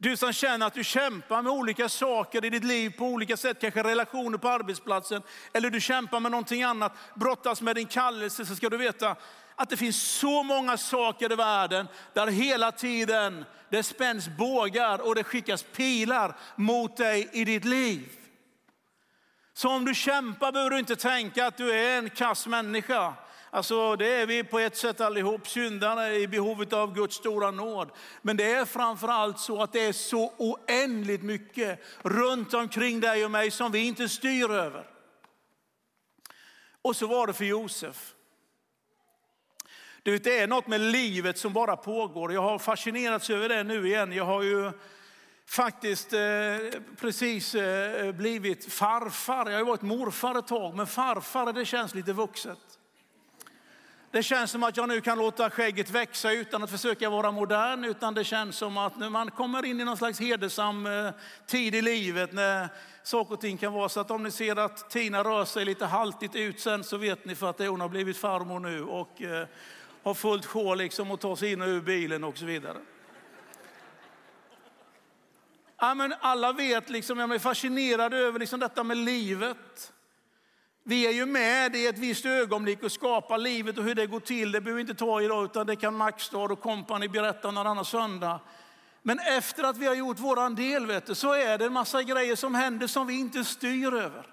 Du 0.01 0.17
som 0.17 0.34
känner 0.34 0.67
att 0.67 0.74
du 0.74 0.84
kämpar 0.84 1.41
med 1.41 1.51
olika 1.51 1.89
saker 1.89 2.46
i 2.46 2.50
ditt 2.50 2.63
liv 2.63 2.89
på 2.98 3.05
olika 3.05 3.38
sätt, 3.38 3.62
kanske 3.62 3.84
relationer 3.84 4.38
på 4.38 4.50
arbetsplatsen, 4.50 5.22
eller 5.53 5.70
du 5.70 5.81
kämpar 5.81 6.20
med 6.20 6.31
någonting 6.31 6.63
annat, 6.63 6.93
brottas 7.15 7.62
med 7.62 7.75
din 7.75 7.88
kallelse, 7.88 8.46
så 8.46 8.55
ska 8.55 8.70
du 8.70 8.77
veta 8.77 9.15
att 9.55 9.70
det 9.70 9.77
finns 9.77 10.01
så 10.01 10.43
många 10.43 10.77
saker 10.77 11.31
i 11.31 11.36
världen 11.36 11.88
där 12.13 12.27
hela 12.27 12.72
tiden 12.72 13.46
det 13.70 13.84
spänns 13.84 14.29
bågar 14.29 15.08
och 15.08 15.15
det 15.15 15.24
skickas 15.24 15.63
pilar 15.63 16.36
mot 16.55 16.98
dig 16.98 17.29
i 17.34 17.46
ditt 17.46 17.65
liv. 17.65 18.10
Så 19.53 19.70
om 19.70 19.86
du 19.86 19.96
kämpar 19.96 20.51
behöver 20.51 20.72
du 20.72 20.79
inte 20.79 20.96
tänka 20.96 21.48
att 21.48 21.58
du 21.58 21.72
är 21.72 21.98
en 21.98 22.10
kass 22.10 22.48
människa. 22.48 23.13
Alltså 23.53 23.96
det 23.96 24.13
är 24.13 24.25
vi 24.25 24.43
på 24.43 24.60
ett 24.60 24.77
sätt 24.77 25.01
allihop, 25.01 25.48
syndare 25.48 26.15
i 26.15 26.27
behovet 26.27 26.74
av 26.74 26.93
Guds 26.93 27.15
stora 27.15 27.51
nåd. 27.51 27.91
Men 28.22 28.38
det 28.38 28.51
är 28.51 28.65
framförallt 28.65 29.39
så 29.39 29.62
att 29.62 29.74
det 29.74 29.86
är 29.86 29.93
så 29.93 30.34
oändligt 30.38 31.24
mycket 31.24 31.79
runt 32.01 32.53
omkring 32.53 33.00
dig 33.00 33.25
och 33.25 33.31
mig 33.31 33.51
som 33.51 33.72
vi 33.72 33.79
inte 33.79 34.10
styr 34.10 34.51
över. 34.51 34.88
Och 36.81 36.96
så 36.96 37.08
var 37.08 37.27
det 37.27 37.34
för 37.34 37.46
Josef. 37.46 38.13
Du 40.03 40.12
vet, 40.12 40.24
det 40.24 40.39
är 40.39 40.48
något 40.48 40.67
med 40.67 40.81
livet 40.81 41.38
som 41.38 41.53
bara 41.53 41.77
pågår. 41.77 42.34
Jag 42.34 42.41
har 42.41 42.60
fascinerats 42.60 43.29
över 43.29 43.50
det 43.50 43.63
nu 43.63 43.88
igen. 43.88 44.12
Jag 44.12 44.25
har 44.25 44.41
ju 44.43 44.72
faktiskt 45.46 46.13
eh, 46.13 46.20
precis 47.00 47.55
eh, 47.55 48.12
blivit 48.12 48.74
farfar. 48.74 49.50
Jag 49.50 49.58
har 49.58 49.65
varit 49.65 49.81
morfar 49.81 50.39
ett 50.39 50.48
tag, 50.48 50.75
men 50.75 50.88
farfar 50.88 51.53
det 51.53 51.65
känns 51.65 51.96
lite 51.96 52.13
vuxet. 52.13 52.81
Det 54.12 54.24
känns 54.24 54.51
som 54.51 54.63
att 54.63 54.77
jag 54.77 54.89
nu 54.89 55.01
kan 55.01 55.18
låta 55.18 55.50
skägget 55.50 55.89
växa 55.89 56.32
utan 56.32 56.63
att 56.63 56.72
försöka 56.72 57.10
vara 57.10 57.32
modern, 57.32 57.86
utan 57.86 58.13
det 58.13 58.24
känns 58.24 58.56
som 58.56 58.77
att 58.77 59.00
när 59.00 59.10
man 59.10 59.32
kommer 59.32 59.65
in 59.65 59.80
i 59.80 59.84
någon 59.84 59.98
slags 59.98 60.20
hedersam 60.20 60.86
eh, 60.86 61.10
tid 61.46 61.75
i 61.75 61.82
livet 61.82 62.34
när 62.34 62.68
saker 63.03 63.34
och 63.34 63.41
ting 63.41 63.58
kan 63.58 63.74
vara 63.74 63.89
så 63.89 64.00
att 64.00 64.12
om 64.12 64.24
ni 64.24 64.32
ser 64.32 64.56
att 64.56 64.89
Tina 64.89 65.24
rör 65.24 65.46
sig 65.46 65.65
lite 65.65 65.86
haltigt 65.86 66.36
ut 66.36 66.60
sen 66.60 66.84
så 66.84 66.98
vet 66.98 67.25
ni 67.25 67.36
för 67.36 67.50
att 67.50 67.60
hon 67.60 67.82
har 67.82 67.89
blivit 67.89 68.18
farmor 68.18 68.60
nu 68.60 68.84
och 68.84 69.22
eh, 69.22 69.48
har 70.03 70.13
fullt 70.13 70.46
sjå 70.46 70.75
liksom 70.75 71.12
att 71.12 71.22
ta 71.22 71.36
sig 71.36 71.51
in 71.51 71.62
och 71.62 71.68
ur 71.68 71.82
bilen 71.82 72.24
och 72.24 72.38
så 72.38 72.46
vidare. 72.46 72.77
Ja, 75.77 75.94
men 75.94 76.13
alla 76.20 76.53
vet, 76.53 76.89
liksom, 76.89 77.20
jag 77.20 77.36
är 77.36 77.39
fascinerad 77.39 78.13
över 78.13 78.39
liksom 78.39 78.60
detta 78.60 78.84
med 78.84 78.98
livet. 78.98 79.94
Vi 80.84 81.08
är 81.08 81.12
ju 81.12 81.26
med 81.26 81.76
i 81.76 81.88
ett 81.88 81.98
visst 81.98 82.26
ögonblick 82.26 82.84
och 82.84 82.92
skapar 82.92 83.38
livet 83.38 83.78
och 83.78 83.84
hur 83.84 83.96
det 83.96 84.08
går 84.08 84.20
till. 84.20 84.52
Det 84.52 84.62
behöver 84.62 84.76
vi 84.76 84.82
inte 84.82 84.94
ta 84.94 85.22
idag 85.22 85.46
utan 85.46 85.68
det 85.68 85.76
kan 85.76 85.96
Maxstad 85.96 86.38
och 86.52 86.62
kompani 86.62 87.08
berätta 87.10 87.52
någon 87.52 87.68
annan 87.68 87.86
söndag. 87.86 88.40
Men 89.02 89.20
efter 89.20 89.64
att 89.64 89.78
vi 89.78 89.88
har 89.88 89.96
gjort 89.96 90.20
våran 90.20 90.56
del 90.56 90.86
vet 90.86 91.06
du, 91.06 91.16
så 91.16 91.34
är 91.34 91.58
det 91.58 91.66
en 91.66 91.74
massa 91.74 92.04
grejer 92.04 92.36
som 92.36 92.56
händer 92.56 92.88
som 92.88 93.08
vi 93.08 93.20
inte 93.20 93.44
styr 93.44 93.94
över. 93.94 94.26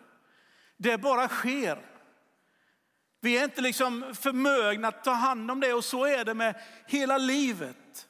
Det 0.77 0.99
bara 0.99 1.29
sker. 1.29 1.79
Vi 3.21 3.39
är 3.39 3.45
inte 3.45 3.61
liksom 3.61 4.15
förmögna 4.21 4.89
att 4.89 5.05
ta 5.05 5.13
hand 5.13 5.51
om 5.51 5.61
det 5.61 5.73
och 5.73 5.85
så 5.85 6.07
är 6.07 6.25
det 6.25 6.35
med 6.35 6.55
hela 6.87 7.19
livet. 7.19 8.07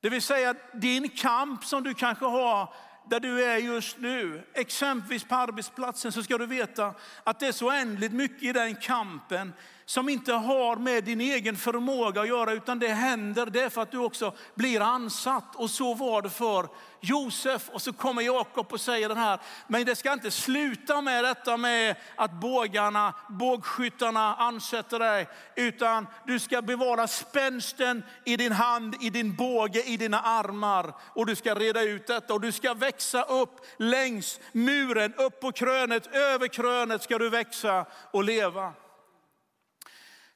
Det 0.00 0.08
vill 0.08 0.22
säga 0.22 0.54
din 0.72 1.08
kamp 1.08 1.64
som 1.64 1.82
du 1.82 1.94
kanske 1.94 2.24
har 2.24 2.74
där 3.10 3.20
du 3.20 3.44
är 3.44 3.56
just 3.56 3.98
nu, 3.98 4.42
exempelvis 4.54 5.24
på 5.24 5.34
arbetsplatsen, 5.34 6.12
så 6.12 6.22
ska 6.22 6.38
du 6.38 6.46
veta 6.46 6.94
att 7.24 7.40
det 7.40 7.46
är 7.46 7.52
så 7.52 7.66
oändligt 7.66 8.12
mycket 8.12 8.42
i 8.42 8.52
den 8.52 8.76
kampen 8.76 9.52
som 9.88 10.08
inte 10.08 10.32
har 10.32 10.76
med 10.76 11.04
din 11.04 11.20
egen 11.20 11.56
förmåga 11.56 12.20
att 12.20 12.28
göra, 12.28 12.52
utan 12.52 12.78
det 12.78 12.88
händer 12.88 13.46
därför 13.46 13.82
att 13.82 13.90
du 13.90 13.98
också 13.98 14.34
blir 14.54 14.80
ansatt. 14.80 15.56
Och 15.56 15.70
så 15.70 15.94
var 15.94 16.22
det 16.22 16.30
för 16.30 16.68
Josef. 17.00 17.68
Och 17.68 17.82
så 17.82 17.92
kommer 17.92 18.22
Jakob 18.22 18.72
och 18.72 18.80
säger 18.80 19.08
den 19.08 19.18
här, 19.18 19.40
men 19.66 19.84
det 19.84 19.96
ska 19.96 20.12
inte 20.12 20.30
sluta 20.30 21.00
med 21.00 21.24
detta 21.24 21.56
med 21.56 21.96
att 22.16 22.32
bågarna, 22.32 23.14
bågskyttarna 23.28 24.34
ansätter 24.34 24.98
dig, 24.98 25.28
utan 25.56 26.06
du 26.26 26.38
ska 26.38 26.62
bevara 26.62 27.08
spänsten 27.08 28.02
i 28.24 28.36
din 28.36 28.52
hand, 28.52 28.96
i 29.00 29.10
din 29.10 29.36
båge, 29.36 29.82
i 29.82 29.96
dina 29.96 30.20
armar. 30.20 30.94
Och 31.14 31.26
du 31.26 31.36
ska 31.36 31.54
reda 31.54 31.82
ut 31.82 32.06
detta 32.06 32.34
och 32.34 32.40
du 32.40 32.52
ska 32.52 32.74
växa 32.74 33.22
upp 33.22 33.60
längs 33.76 34.40
muren, 34.52 35.14
upp 35.14 35.40
på 35.40 35.52
krönet, 35.52 36.14
över 36.14 36.48
krönet 36.48 37.02
ska 37.02 37.18
du 37.18 37.30
växa 37.30 37.86
och 38.10 38.24
leva. 38.24 38.72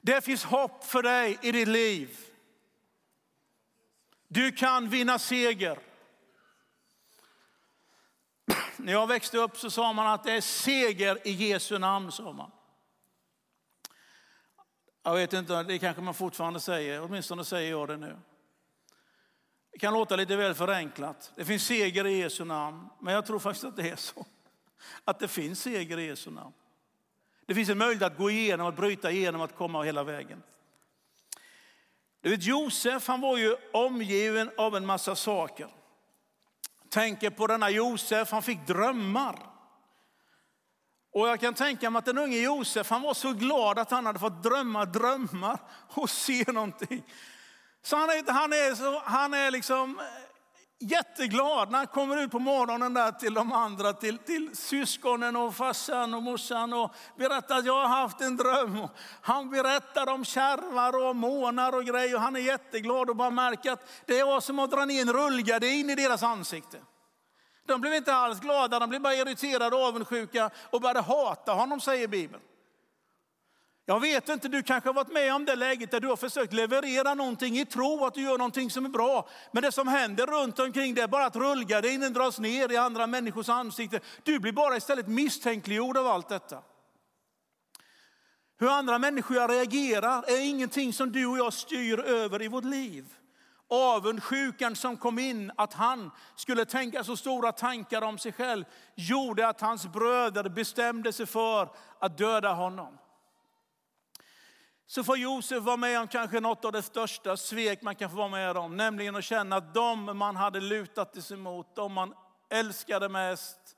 Det 0.05 0.25
finns 0.25 0.45
hopp 0.45 0.85
för 0.85 1.03
dig 1.03 1.39
i 1.43 1.53
ditt 1.53 1.69
liv. 1.69 2.19
Du 4.29 4.53
kan 4.53 4.89
vinna 4.89 5.19
seger. 5.19 5.79
När 8.77 8.93
jag 8.93 9.07
växte 9.07 9.39
upp 9.39 9.57
så 9.57 9.71
sa 9.71 9.93
man 9.93 10.07
att 10.07 10.25
det 10.25 10.33
är 10.33 10.41
seger 10.41 11.27
i 11.27 11.31
Jesu 11.31 11.79
namn. 11.79 12.13
Sa 12.13 12.33
man. 12.33 12.51
Jag 15.03 15.15
vet 15.15 15.33
inte, 15.33 15.63
det 15.63 15.79
kanske 15.79 16.03
man 16.03 16.15
fortfarande 16.15 16.61
säger, 16.61 17.03
åtminstone 17.03 17.45
säger 17.45 17.71
jag 17.71 17.89
det 17.89 17.97
nu. 17.97 18.19
Det 19.73 19.79
kan 19.79 19.95
låta 19.95 20.17
lite 20.17 20.37
väl 20.37 20.55
förenklat. 20.55 21.33
Det 21.37 21.45
finns 21.45 21.67
seger 21.67 22.07
i 22.07 22.19
Jesu 22.19 22.45
namn, 22.45 22.89
men 23.01 23.15
jag 23.15 23.27
tror 23.27 23.39
faktiskt 23.39 23.65
att 23.65 23.77
det 23.77 23.91
är 23.91 23.97
så. 23.97 24.27
Att 25.05 25.19
det 25.19 25.29
finns 25.29 25.63
seger 25.63 25.99
i 25.99 26.07
Jesu 26.07 26.31
namn. 26.31 26.53
Det 27.47 27.55
finns 27.55 27.69
en 27.69 27.79
möjlighet 27.79 28.13
att 28.13 28.19
gå 28.19 28.31
igenom, 28.31 28.67
att 28.67 28.77
bryta 28.77 29.11
igenom, 29.11 29.41
att 29.41 29.57
komma 29.57 29.83
hela 29.83 30.05
vägen. 30.05 30.43
Du 32.21 32.31
vet, 32.31 32.45
Josef 32.45 33.09
han 33.09 33.21
var 33.21 33.37
ju 33.37 33.57
omgiven 33.73 34.51
av 34.59 34.77
en 34.77 34.87
massa 34.87 35.17
saker. 35.17 35.69
Tänker 36.89 37.31
på 37.31 37.47
denna 37.47 37.71
Josef, 37.71 38.31
han 38.31 38.43
fick 38.43 38.67
drömmar. 38.67 39.39
Och 41.13 41.29
jag 41.29 41.41
kan 41.41 41.55
tänka 41.55 41.91
mig 41.91 41.99
att 41.99 42.05
den 42.05 42.19
unge 42.19 42.39
Josef 42.39 42.91
han 42.91 43.03
var 43.03 43.15
så 43.15 43.33
glad 43.33 43.79
att 43.79 43.91
han 43.91 44.07
hade 44.07 44.19
fått 44.19 44.43
drömma 44.43 44.85
drömmar 44.85 45.59
och 45.95 46.11
se 46.11 46.45
någonting. 46.53 47.05
Så 47.83 47.97
han 47.97 48.11
är, 48.11 48.33
han 48.33 48.53
är, 48.53 48.75
så, 48.75 49.03
han 49.05 49.35
är 49.35 49.51
liksom 49.51 50.01
jätteglad 50.83 51.71
när 51.71 51.79
han 51.79 51.87
kommer 51.87 52.23
ut 52.23 52.31
på 52.31 52.39
morgonen 52.39 52.95
där 52.95 53.13
till 53.13 53.35
de 53.35 53.53
andra, 53.53 53.93
till, 53.93 54.19
till 54.19 54.57
syskonen 54.57 55.37
och 55.37 55.55
farsan 55.55 56.15
och 56.15 56.23
morsan 56.23 56.73
och 56.73 56.95
berättar 57.17 57.59
att 57.59 57.67
jag 57.67 57.89
har 57.89 57.89
haft 57.89 58.21
en 58.21 58.37
dröm. 58.37 58.89
Han 59.21 59.51
berättar 59.51 60.09
om 60.09 60.25
kärvar 60.25 61.09
och 61.09 61.17
månar 61.17 61.75
och 61.75 61.85
grejer. 61.85 62.15
och 62.15 62.21
Han 62.21 62.37
är 62.37 62.41
jätteglad 62.41 63.11
och 63.11 63.17
bara 63.17 63.31
märker 63.31 63.73
att 63.73 63.91
det 64.07 64.15
är 64.15 64.19
jag 64.19 64.43
som 64.43 64.59
har 64.59 64.67
dragit 64.67 64.89
ner 64.89 65.03
en 65.03 65.13
rullgardin 65.13 65.91
i 65.91 65.95
deras 65.95 66.23
ansikte. 66.23 66.79
De 67.67 67.81
blev 67.81 67.95
inte 67.95 68.15
alls 68.15 68.41
glada, 68.41 68.79
de 68.79 68.89
blev 68.89 69.03
bara 69.03 69.15
irriterade 69.15 69.77
och 69.77 69.83
avundsjuka 69.83 70.51
och 70.71 70.81
började 70.81 71.01
hata 71.01 71.53
honom, 71.53 71.81
säger 71.81 72.09
Bibeln. 72.09 72.43
Jag 73.85 74.01
vet 74.01 74.29
inte, 74.29 74.49
du 74.49 74.63
kanske 74.63 74.89
har 74.89 74.95
varit 74.95 75.13
med 75.13 75.35
om 75.35 75.45
det 75.45 75.57
läget 75.57 75.91
där 75.91 76.01
du 76.01 76.09
har 76.09 76.17
försökt 76.17 76.53
leverera 76.53 77.15
någonting 77.15 77.59
i 77.59 77.65
tro 77.65 78.05
att 78.05 78.15
du 78.15 78.23
gör 78.23 78.39
någonting 78.39 78.71
som 78.71 78.85
är 78.85 78.89
bra. 78.89 79.29
Men 79.53 79.63
det 79.63 79.73
som 79.73 79.89
händer 79.89 80.27
runt 80.27 80.59
omkring 80.59 80.95
det 80.95 81.03
är 81.03 81.09
bara 81.09 81.27
att 81.27 81.37
rullgardinen 81.37 82.13
dras 82.13 82.39
ner 82.39 82.73
i 82.73 82.77
andra 82.77 83.07
människors 83.07 83.49
ansikte. 83.49 84.01
Du 84.23 84.39
blir 84.39 84.53
bara 84.53 84.77
istället 84.77 85.09
misstänkliggjord 85.09 85.97
av 85.97 86.07
allt 86.07 86.29
detta. 86.29 86.63
Hur 88.59 88.69
andra 88.69 88.99
människor 88.99 89.49
reagerar 89.49 90.25
är 90.31 90.41
ingenting 90.41 90.93
som 90.93 91.13
du 91.13 91.27
och 91.27 91.39
jag 91.39 91.53
styr 91.53 92.01
över 92.01 92.43
i 92.43 92.49
vårt 92.49 92.65
liv. 92.65 93.05
Avundsjukan 93.69 94.77
som 94.77 94.97
kom 94.97 95.19
in, 95.19 95.53
att 95.57 95.73
han 95.73 96.11
skulle 96.37 96.65
tänka 96.65 97.05
så 97.05 97.17
stora 97.17 97.53
tankar 97.53 98.03
om 98.03 98.19
sig 98.19 98.33
själv, 98.33 98.65
gjorde 98.95 99.49
att 99.49 99.61
hans 99.61 99.87
bröder 99.87 100.49
bestämde 100.49 101.13
sig 101.13 101.27
för 101.27 101.69
att 101.99 102.19
döda 102.19 102.53
honom 102.53 102.99
så 104.93 105.05
får 105.05 105.19
Josef 105.19 105.63
vara 105.63 105.77
med 105.77 106.01
om 106.01 106.09
kanske 106.09 106.41
något 106.41 106.65
av 106.65 106.73
det 106.73 106.83
största 106.83 107.37
svek 107.37 107.83
man 107.83 107.95
kan 107.95 108.11
få 108.11 108.17
vara 108.17 108.29
med 108.29 108.57
om. 108.57 108.77
Nämligen 108.77 109.17
att 109.17 109.25
känna 109.25 109.57
att 109.57 109.75
de 109.75 110.19
man 110.19 110.37
hade 110.37 110.61
lutat 110.61 111.23
sig 111.23 111.37
mot, 111.37 111.75
de 111.75 111.93
man 111.93 112.15
älskade 112.51 113.09
mest, 113.09 113.77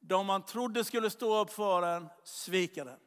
de 0.00 0.26
man 0.26 0.42
trodde 0.42 0.84
skulle 0.84 1.10
stå 1.10 1.40
upp 1.40 1.50
för 1.50 1.82
en, 1.82 2.08
sviker 2.24 2.86
en. 2.86 2.98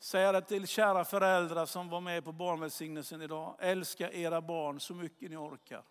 Säga 0.00 0.32
det 0.32 0.40
till 0.40 0.66
kära 0.66 1.04
föräldrar 1.04 1.66
som 1.66 1.88
var 1.88 2.00
med 2.00 2.24
på 2.24 2.32
barnvälsignelsen 2.32 3.22
idag. 3.22 3.56
Älska 3.58 4.12
era 4.12 4.40
barn 4.40 4.80
så 4.80 4.94
mycket 4.94 5.30
ni 5.30 5.36
orkar. 5.36 5.82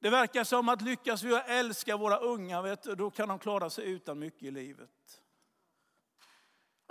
Det 0.00 0.10
verkar 0.10 0.44
som 0.44 0.68
att 0.68 0.82
lyckas 0.82 1.22
vi 1.22 1.34
älska 1.34 1.96
våra 1.96 2.16
unga, 2.16 2.62
vet 2.62 2.82
du, 2.82 2.94
då 2.94 3.10
kan 3.10 3.28
de 3.28 3.38
klara 3.38 3.70
sig 3.70 3.90
utan 3.90 4.18
mycket 4.18 4.42
i 4.42 4.50
livet. 4.50 5.21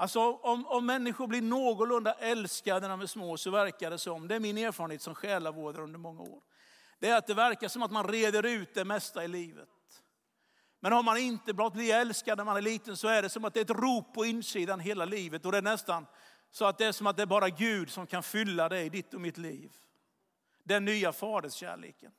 Alltså 0.02 0.20
om, 0.20 0.68
om 0.68 0.86
människor 0.86 1.28
blir 1.28 1.42
någorlunda 1.42 2.14
älskade 2.14 2.80
när 2.80 2.90
de 2.90 3.02
är 3.02 3.06
små 3.06 3.38
så 3.38 3.52
verkar 3.52 3.90
det 3.90 3.98
som, 3.98 4.28
det 4.28 4.36
är 4.36 4.40
min 4.40 4.58
erfarenhet 4.58 5.02
som 5.02 5.16
själavårdare 5.16 5.84
under 5.84 6.00
många 6.00 6.22
år, 6.22 6.42
det 7.00 7.10
är 7.10 7.18
att 7.18 7.28
det 7.28 7.34
verkar 7.34 7.68
som 7.68 7.84
att 7.84 7.92
man 7.92 8.08
reder 8.08 8.46
ut 8.46 8.74
det 8.74 8.86
mesta 8.86 9.24
i 9.24 9.28
livet. 9.28 9.70
Men 10.80 10.94
om 10.94 11.06
man 11.06 11.18
inte 11.18 11.54
blir 11.54 11.96
älskad 11.96 12.38
när 12.38 12.46
man 12.46 12.58
är 12.58 12.62
liten 12.62 12.98
så 12.98 13.08
är 13.08 13.22
det 13.22 13.30
som 13.30 13.46
att 13.46 13.54
det 13.54 13.60
är 13.60 13.62
ett 13.62 13.82
rop 13.82 14.14
på 14.14 14.26
insidan 14.26 14.80
hela 14.80 15.06
livet. 15.06 15.46
Och 15.46 15.52
det 15.52 15.58
är 15.58 15.62
nästan 15.62 16.06
så 16.52 16.66
att 16.66 16.78
det 16.78 16.86
är 16.86 16.92
som 16.92 17.08
att 17.08 17.16
det 17.16 17.22
är 17.22 17.28
bara 17.28 17.50
Gud 17.50 17.92
som 17.92 18.08
kan 18.08 18.24
fylla 18.24 18.70
det 18.70 18.82
i 18.82 18.90
ditt 18.90 19.14
och 19.14 19.22
mitt 19.22 19.38
liv. 19.38 19.72
Den 20.64 20.86
nya 20.86 21.14
faderskärleken. 21.14 22.12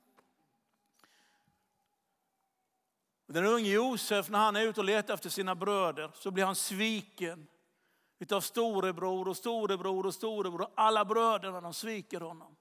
Den 3.27 3.47
unge 3.47 3.71
Josef, 3.71 4.29
när 4.29 4.39
han 4.39 4.57
är 4.57 4.63
ute 4.63 4.81
och 4.81 4.87
letar 4.87 5.15
efter 5.15 5.31
sina 5.31 5.55
bröder, 5.55 6.11
så 6.15 6.31
blir 6.31 6.45
han 6.45 6.57
sviken 6.57 7.49
utav 8.23 8.41
storebror 8.41 9.29
och 9.29 9.37
storebror 9.37 10.07
och 10.07 10.15
storebror. 10.15 10.67
Alla 10.75 11.05
bröderna 11.05 11.61
de 11.61 11.75
sviker 11.75 12.21
honom. 12.21 12.57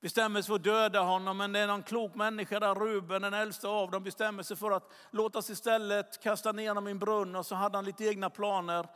Bestämmer 0.00 0.42
sig 0.42 0.46
för 0.46 0.54
att 0.54 0.64
döda 0.64 1.00
honom, 1.00 1.36
men 1.36 1.52
det 1.52 1.58
är 1.58 1.66
någon 1.66 1.82
klok 1.82 2.14
människa 2.14 2.60
där, 2.60 2.74
Ruben, 2.74 3.22
den 3.22 3.34
äldsta 3.34 3.68
av 3.68 3.90
dem, 3.90 4.02
bestämmer 4.02 4.42
sig 4.42 4.56
för 4.56 4.70
att 4.70 4.92
låta 5.10 5.42
sig 5.42 5.52
istället 5.52 6.22
kasta 6.22 6.52
ner 6.52 6.68
honom 6.68 6.88
i 6.88 6.90
en 6.90 6.98
brunn 6.98 7.36
och 7.36 7.46
så 7.46 7.54
hade 7.54 7.78
han 7.78 7.84
lite 7.84 8.04
egna 8.04 8.30
planer. 8.30 8.86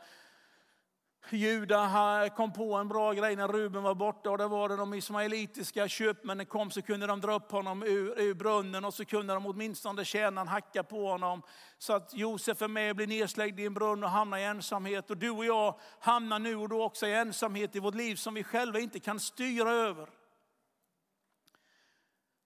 Juda 1.29 2.29
kom 2.35 2.53
på 2.53 2.73
en 2.75 2.87
bra 2.87 3.13
grej 3.13 3.35
när 3.35 3.47
Ruben 3.47 3.83
var 3.83 3.95
borta 3.95 4.29
och 4.29 4.37
det 4.37 4.47
var 4.47 4.69
det 4.69 4.75
de 4.75 4.93
ismaelitiska 4.93 5.87
köpmännen 5.87 6.45
kom 6.45 6.71
så 6.71 6.81
kunde 6.81 7.07
de 7.07 7.21
dra 7.21 7.35
upp 7.35 7.51
honom 7.51 7.83
ur, 7.83 8.19
ur 8.19 8.33
brunnen 8.33 8.85
och 8.85 8.93
så 8.93 9.05
kunde 9.05 9.33
de 9.33 9.45
åtminstone 9.45 10.05
tjänaren 10.05 10.47
hacka 10.47 10.83
på 10.83 11.07
honom. 11.07 11.41
Så 11.77 11.93
att 11.93 12.13
Josef 12.13 12.61
är 12.61 12.67
med 12.67 12.89
och 12.89 12.95
blir 12.95 13.07
nedsläckt 13.07 13.59
i 13.59 13.65
en 13.65 13.73
brunn 13.73 14.03
och 14.03 14.09
hamnar 14.09 14.37
i 14.37 14.43
ensamhet. 14.43 15.09
Och 15.09 15.17
du 15.17 15.29
och 15.29 15.45
jag 15.45 15.79
hamnar 15.99 16.39
nu 16.39 16.55
och 16.55 16.69
då 16.69 16.83
också 16.83 17.07
i 17.07 17.13
ensamhet 17.13 17.75
i 17.75 17.79
vårt 17.79 17.95
liv 17.95 18.15
som 18.15 18.33
vi 18.33 18.43
själva 18.43 18.79
inte 18.79 18.99
kan 18.99 19.19
styra 19.19 19.71
över. 19.71 20.09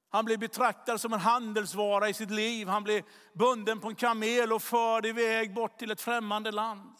Han 0.09 0.25
blir 0.25 0.37
betraktad 0.37 1.01
som 1.01 1.13
en 1.13 1.19
handelsvara 1.19 2.09
i 2.09 2.13
sitt 2.13 2.31
liv. 2.31 2.67
Han 2.67 2.83
blir 2.83 3.03
bunden 3.33 3.79
på 3.79 3.87
en 3.87 3.95
kamel 3.95 4.53
och 4.53 4.61
förd 4.61 5.05
iväg 5.05 5.53
bort 5.53 5.79
till 5.79 5.91
ett 5.91 6.01
främmande 6.01 6.51
land. 6.51 6.95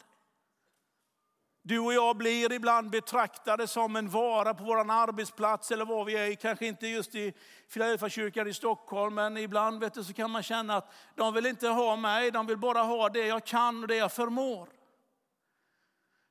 Du 1.62 1.78
och 1.78 1.92
jag 1.92 2.16
blir 2.16 2.52
ibland 2.52 2.90
betraktade 2.90 3.66
som 3.66 3.96
en 3.96 4.08
vara 4.08 4.54
på 4.54 4.64
vår 4.64 4.90
arbetsplats 4.90 5.70
eller 5.70 5.84
var 5.84 6.04
vi 6.04 6.16
är. 6.16 6.34
Kanske 6.34 6.66
inte 6.66 6.86
just 6.86 7.14
i 7.14 7.32
Filadelfiakyrkan 7.68 8.48
i 8.48 8.54
Stockholm, 8.54 9.14
men 9.14 9.36
ibland 9.36 9.80
vet 9.80 9.94
du, 9.94 10.04
så 10.04 10.12
kan 10.12 10.30
man 10.30 10.42
känna 10.42 10.76
att 10.76 10.92
de 11.14 11.34
vill 11.34 11.46
inte 11.46 11.68
ha 11.68 11.96
mig, 11.96 12.30
de 12.30 12.46
vill 12.46 12.58
bara 12.58 12.82
ha 12.82 13.08
det 13.08 13.26
jag 13.26 13.44
kan 13.44 13.82
och 13.82 13.88
det 13.88 13.96
jag 13.96 14.12
förmår. 14.12 14.68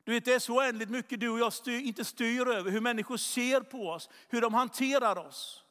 Du 0.03 0.11
vet, 0.11 0.25
det 0.25 0.33
är 0.33 0.39
så 0.39 0.55
oändligt 0.55 0.89
mycket 0.89 1.19
du 1.19 1.29
och 1.29 1.39
jag 1.39 1.53
styr, 1.53 1.79
inte 1.79 2.05
styr 2.05 2.47
över, 2.47 2.71
hur 2.71 2.81
människor 2.81 3.17
ser 3.17 3.61
på 3.61 3.89
oss, 3.89 4.09
hur 4.29 4.41
de 4.41 4.53
hanterar 4.53 5.17
oss. 5.17 5.63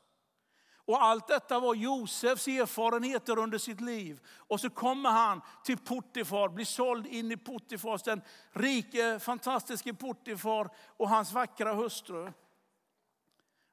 Och 0.89 1.03
allt 1.03 1.27
detta 1.27 1.61
var 1.61 1.75
Josefs 1.75 2.49
erfarenheter 2.49 3.39
under 3.39 3.59
sitt 3.59 3.81
liv. 3.81 4.21
Och 4.37 4.61
så 4.61 4.71
kommer 4.71 5.11
han 5.11 5.41
till 5.65 5.79
Portifar, 5.79 6.49
blir 6.49 6.65
såld 6.65 7.07
in 7.07 7.33
i 7.33 7.37
Potifars, 7.37 8.03
den 8.03 8.23
rike, 8.51 9.19
fantastiske 9.19 9.95
Portifar 9.95 10.71
och 10.97 11.09
hans 11.09 11.33
vackra 11.33 11.75
hustru. 11.75 12.33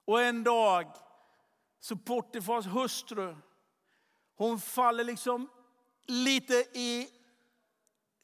Och 0.06 0.22
en 0.22 0.44
dag 0.44 0.88
så 1.80 1.96
Portifars 1.96 2.66
hustru, 2.66 3.36
hon 4.36 4.60
faller 4.60 5.04
liksom 5.04 5.50
lite 6.06 6.54
i 6.74 7.10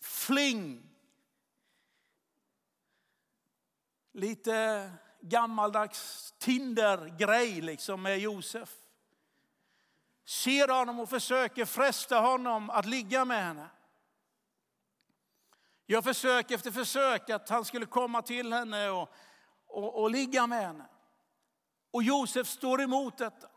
fling. 0.01 0.89
Lite 4.11 4.91
gammaldags 5.21 6.33
Tinder-grej 6.37 7.61
liksom 7.61 8.01
med 8.01 8.19
Josef 8.19 8.80
ser 10.31 10.67
honom 10.67 10.99
och 10.99 11.09
försöker 11.09 11.65
fresta 11.65 12.19
honom 12.19 12.69
att 12.69 12.85
ligga 12.85 13.25
med 13.25 13.43
henne. 13.43 13.69
Jag 15.85 16.03
försök 16.03 16.51
efter 16.51 16.71
försök 16.71 17.29
att 17.29 17.49
han 17.49 17.65
skulle 17.65 17.85
komma 17.85 18.21
till 18.21 18.53
henne 18.53 18.89
och, 18.89 19.13
och, 19.67 20.01
och 20.01 20.11
ligga 20.11 20.47
med 20.47 20.61
henne. 20.61 20.85
Och 21.91 22.03
Josef 22.03 22.47
står 22.47 22.81
emot 22.81 23.17
detta. 23.17 23.47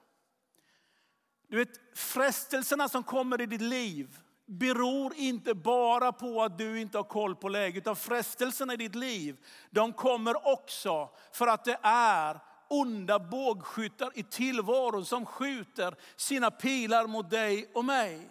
Du 1.48 1.56
vet, 1.56 1.98
frestelserna 1.98 2.88
som 2.88 3.02
kommer 3.02 3.40
i 3.40 3.46
ditt 3.46 3.60
liv 3.60 4.18
beror 4.46 5.14
inte 5.14 5.54
bara 5.54 6.12
på 6.12 6.42
att 6.42 6.58
du 6.58 6.80
inte 6.80 6.98
har 6.98 7.04
koll 7.04 7.36
på 7.36 7.48
läget, 7.48 7.82
utan 7.82 7.96
frestelserna 7.96 8.74
i 8.74 8.76
ditt 8.76 8.94
liv, 8.94 9.44
de 9.70 9.92
kommer 9.92 10.46
också 10.46 11.10
för 11.32 11.46
att 11.46 11.64
det 11.64 11.78
är 11.82 12.53
onda 12.68 13.18
bågskyttar 13.18 14.10
i 14.14 14.22
tillvaron 14.22 15.04
som 15.04 15.26
skjuter 15.26 15.96
sina 16.16 16.50
pilar 16.50 17.06
mot 17.06 17.30
dig 17.30 17.70
och 17.74 17.84
mig. 17.84 18.30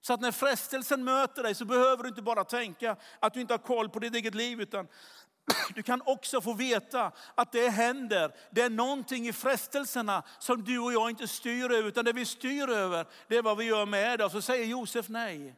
Så 0.00 0.12
att 0.12 0.20
när 0.20 0.32
frestelsen 0.32 1.04
möter 1.04 1.42
dig 1.42 1.54
så 1.54 1.64
behöver 1.64 2.02
du 2.02 2.08
inte 2.08 2.22
bara 2.22 2.44
tänka 2.44 2.96
att 3.20 3.34
du 3.34 3.40
inte 3.40 3.52
har 3.52 3.58
koll 3.58 3.88
på 3.88 3.98
ditt 3.98 4.14
eget 4.14 4.34
liv, 4.34 4.60
utan 4.60 4.88
du 5.74 5.82
kan 5.82 6.02
också 6.04 6.40
få 6.40 6.52
veta 6.52 7.12
att 7.34 7.52
det 7.52 7.68
händer. 7.68 8.34
Det 8.50 8.62
är 8.62 8.70
någonting 8.70 9.28
i 9.28 9.32
frestelserna 9.32 10.22
som 10.38 10.64
du 10.64 10.78
och 10.78 10.92
jag 10.92 11.10
inte 11.10 11.28
styr 11.28 11.72
över, 11.72 11.88
utan 11.88 12.04
det 12.04 12.12
vi 12.12 12.26
styr 12.26 12.68
över, 12.68 13.06
det 13.28 13.36
är 13.36 13.42
vad 13.42 13.56
vi 13.56 13.64
gör 13.64 13.86
med 13.86 14.18
det. 14.18 14.24
Och 14.24 14.32
så 14.32 14.42
säger 14.42 14.64
Josef 14.64 15.08
nej. 15.08 15.54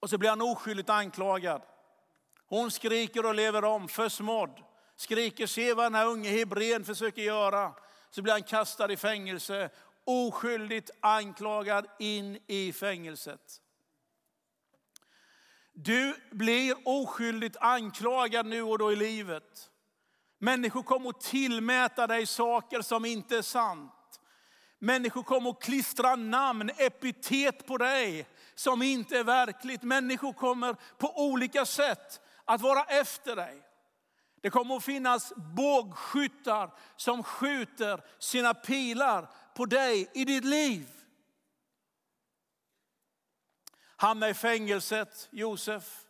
Och 0.00 0.10
så 0.10 0.18
blir 0.18 0.30
han 0.30 0.42
oskyldigt 0.42 0.90
anklagad. 0.90 1.62
Hon 2.46 2.70
skriker 2.70 3.26
och 3.26 3.34
lever 3.34 3.64
om, 3.64 3.88
försmådd 3.88 4.62
skriker, 4.98 5.46
se 5.46 5.74
vad 5.74 5.84
den 5.84 5.94
här 5.94 6.06
unge 6.06 6.30
hebrén 6.30 6.84
försöker 6.84 7.22
göra. 7.22 7.74
Så 8.10 8.22
blir 8.22 8.32
han 8.32 8.42
kastad 8.42 8.92
i 8.92 8.96
fängelse, 8.96 9.70
oskyldigt 10.04 10.90
anklagad 11.00 11.86
in 11.98 12.38
i 12.46 12.72
fängelset. 12.72 13.60
Du 15.72 16.14
blir 16.30 16.76
oskyldigt 16.84 17.56
anklagad 17.60 18.46
nu 18.46 18.62
och 18.62 18.78
då 18.78 18.92
i 18.92 18.96
livet. 18.96 19.70
Människor 20.38 20.82
kommer 20.82 21.10
att 21.10 21.20
tillmäta 21.20 22.06
dig 22.06 22.26
saker 22.26 22.82
som 22.82 23.04
inte 23.04 23.38
är 23.38 23.42
sant. 23.42 24.20
Människor 24.78 25.22
kommer 25.22 25.50
att 25.50 25.62
klistra 25.62 26.16
namn, 26.16 26.70
epitet 26.76 27.66
på 27.66 27.76
dig 27.76 28.26
som 28.54 28.82
inte 28.82 29.18
är 29.18 29.24
verkligt. 29.24 29.82
Människor 29.82 30.32
kommer 30.32 30.76
på 30.98 31.12
olika 31.16 31.66
sätt 31.66 32.20
att 32.44 32.60
vara 32.60 32.84
efter 32.84 33.36
dig. 33.36 33.67
Det 34.40 34.50
kommer 34.50 34.76
att 34.76 34.84
finnas 34.84 35.32
bågskyttar 35.36 36.70
som 36.96 37.22
skjuter 37.22 38.04
sina 38.18 38.54
pilar 38.54 39.30
på 39.54 39.66
dig 39.66 40.10
i 40.14 40.24
ditt 40.24 40.44
liv. 40.44 40.88
Hamna 43.96 44.28
i 44.28 44.34
fängelset, 44.34 45.28
Josef. 45.30 46.04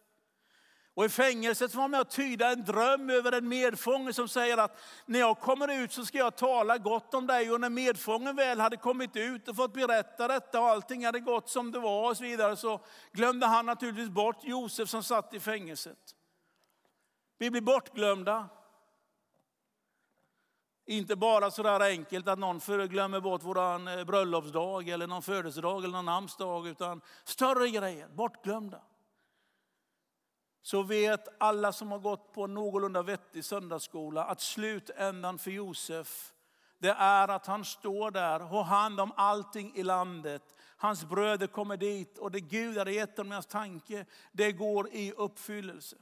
Och 0.98 1.04
i 1.04 1.08
fängelset 1.08 1.74
var 1.74 1.88
med 1.88 2.00
att 2.00 2.10
tyda 2.10 2.50
en 2.50 2.64
dröm 2.64 3.10
över 3.10 3.32
en 3.32 3.48
medfånge 3.48 4.12
som 4.12 4.28
säger 4.28 4.58
att 4.58 4.80
när 5.06 5.18
jag 5.18 5.40
kommer 5.40 5.82
ut 5.82 5.92
så 5.92 6.04
ska 6.04 6.18
jag 6.18 6.36
tala 6.36 6.78
gott 6.78 7.14
om 7.14 7.26
dig. 7.26 7.50
Och 7.50 7.60
när 7.60 7.68
medfången 7.70 8.36
väl 8.36 8.60
hade 8.60 8.76
kommit 8.76 9.16
ut 9.16 9.48
och 9.48 9.56
fått 9.56 9.72
berätta 9.72 10.28
detta 10.28 10.60
och 10.60 10.68
allting 10.68 11.06
hade 11.06 11.20
gått 11.20 11.48
som 11.48 11.72
det 11.72 11.78
var 11.78 12.10
och 12.10 12.16
så 12.16 12.22
vidare 12.22 12.56
så 12.56 12.80
glömde 13.12 13.46
han 13.46 13.66
naturligtvis 13.66 14.08
bort 14.08 14.44
Josef 14.44 14.88
som 14.88 15.02
satt 15.02 15.34
i 15.34 15.40
fängelset. 15.40 16.14
Vi 17.38 17.50
blir 17.50 17.60
bortglömda. 17.60 18.48
Inte 20.86 21.16
bara 21.16 21.50
så 21.50 21.62
där 21.62 21.80
enkelt 21.80 22.28
att 22.28 22.38
någon 22.38 22.58
glömmer 22.88 23.20
bort 23.20 23.42
vår 23.42 23.88
eh, 23.98 24.04
bröllopsdag 24.04 24.88
eller 24.88 25.06
någon 25.06 25.22
födelsedag 25.22 25.84
eller 25.84 25.92
någon 25.92 26.04
namnsdag, 26.04 26.66
utan 26.66 27.00
större 27.24 27.68
grejer, 27.68 28.08
bortglömda. 28.08 28.80
Så 30.62 30.82
vet 30.82 31.28
alla 31.40 31.72
som 31.72 31.90
har 31.92 31.98
gått 31.98 32.32
på 32.32 32.44
en 32.44 32.54
någorlunda 32.54 33.02
vettig 33.02 33.44
söndagsskola 33.44 34.24
att 34.24 34.40
slutändan 34.40 35.38
för 35.38 35.50
Josef, 35.50 36.32
det 36.78 36.90
är 36.90 37.28
att 37.28 37.46
han 37.46 37.64
står 37.64 38.10
där 38.10 38.42
och 38.42 38.48
har 38.48 38.62
hand 38.62 39.00
om 39.00 39.12
allting 39.16 39.72
i 39.76 39.82
landet. 39.82 40.54
Hans 40.76 41.04
bröder 41.04 41.46
kommer 41.46 41.76
dit 41.76 42.18
och 42.18 42.30
det 42.30 42.40
Gud 42.40 42.78
hade 42.78 42.92
gett 42.92 43.16
dem 43.16 43.32
i 43.32 43.34
hans 43.34 43.46
tanke, 43.46 44.06
det 44.32 44.52
går 44.52 44.88
i 44.92 45.12
uppfyllelse. 45.12 45.96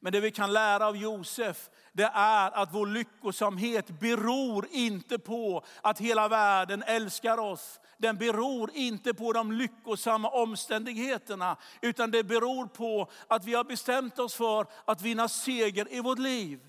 Men 0.00 0.12
det 0.12 0.20
vi 0.20 0.30
kan 0.30 0.52
lära 0.52 0.86
av 0.86 0.96
Josef, 0.96 1.70
det 1.92 2.10
är 2.14 2.50
att 2.50 2.74
vår 2.74 2.86
lyckosamhet 2.86 4.00
beror 4.00 4.66
inte 4.70 5.18
på 5.18 5.64
att 5.82 5.98
hela 5.98 6.28
världen 6.28 6.82
älskar 6.86 7.38
oss. 7.38 7.80
Den 7.96 8.16
beror 8.16 8.70
inte 8.74 9.14
på 9.14 9.32
de 9.32 9.52
lyckosamma 9.52 10.28
omständigheterna, 10.28 11.56
utan 11.82 12.10
det 12.10 12.24
beror 12.24 12.66
på 12.66 13.10
att 13.28 13.44
vi 13.44 13.54
har 13.54 13.64
bestämt 13.64 14.18
oss 14.18 14.34
för 14.34 14.66
att 14.84 15.02
vinna 15.02 15.28
seger 15.28 15.92
i 15.94 16.00
vårt 16.00 16.18
liv. 16.18 16.60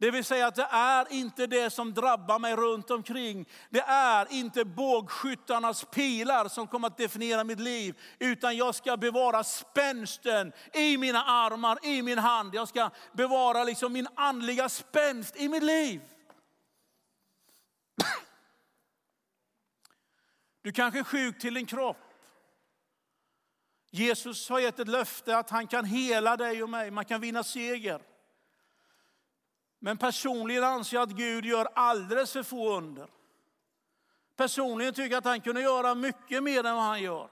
Det 0.00 0.10
vill 0.10 0.24
säga 0.24 0.46
att 0.46 0.54
det 0.54 0.68
är 0.70 1.12
inte 1.12 1.46
det 1.46 1.70
som 1.70 1.94
drabbar 1.94 2.38
mig 2.38 2.56
runt 2.56 2.90
omkring. 2.90 3.48
Det 3.70 3.80
är 3.80 4.32
inte 4.32 4.64
bågskyttarnas 4.64 5.84
pilar 5.84 6.48
som 6.48 6.66
kommer 6.66 6.86
att 6.86 6.96
definiera 6.96 7.44
mitt 7.44 7.60
liv. 7.60 7.98
Utan 8.18 8.56
jag 8.56 8.74
ska 8.74 8.96
bevara 8.96 9.44
spänsten 9.44 10.52
i 10.72 10.96
mina 10.96 11.24
armar, 11.24 11.78
i 11.82 12.02
min 12.02 12.18
hand. 12.18 12.54
Jag 12.54 12.68
ska 12.68 12.90
bevara 13.12 13.64
liksom 13.64 13.92
min 13.92 14.08
andliga 14.14 14.68
spänst 14.68 15.36
i 15.36 15.48
mitt 15.48 15.62
liv. 15.62 16.00
Du 20.62 20.72
kanske 20.72 20.98
är 20.98 21.04
sjuk 21.04 21.38
till 21.38 21.54
din 21.54 21.66
kropp. 21.66 21.96
Jesus 23.90 24.48
har 24.48 24.58
gett 24.58 24.78
ett 24.78 24.88
löfte 24.88 25.38
att 25.38 25.50
han 25.50 25.66
kan 25.66 25.84
hela 25.84 26.36
dig 26.36 26.62
och 26.62 26.70
mig. 26.70 26.90
Man 26.90 27.04
kan 27.04 27.20
vinna 27.20 27.44
seger. 27.44 28.02
Men 29.78 29.98
personligen 29.98 30.64
anser 30.64 30.96
jag 30.96 31.02
att 31.02 31.16
Gud 31.16 31.44
gör 31.44 31.68
alldeles 31.74 32.32
för 32.32 32.42
få 32.42 32.76
under. 32.76 33.08
Personligen 34.36 34.94
tycker 34.94 35.10
jag 35.10 35.18
att 35.18 35.24
han 35.24 35.40
kunde 35.40 35.60
göra 35.60 35.94
mycket 35.94 36.42
mer 36.42 36.64
än 36.64 36.74
vad 36.74 36.84
han 36.84 37.02
gör. 37.02 37.30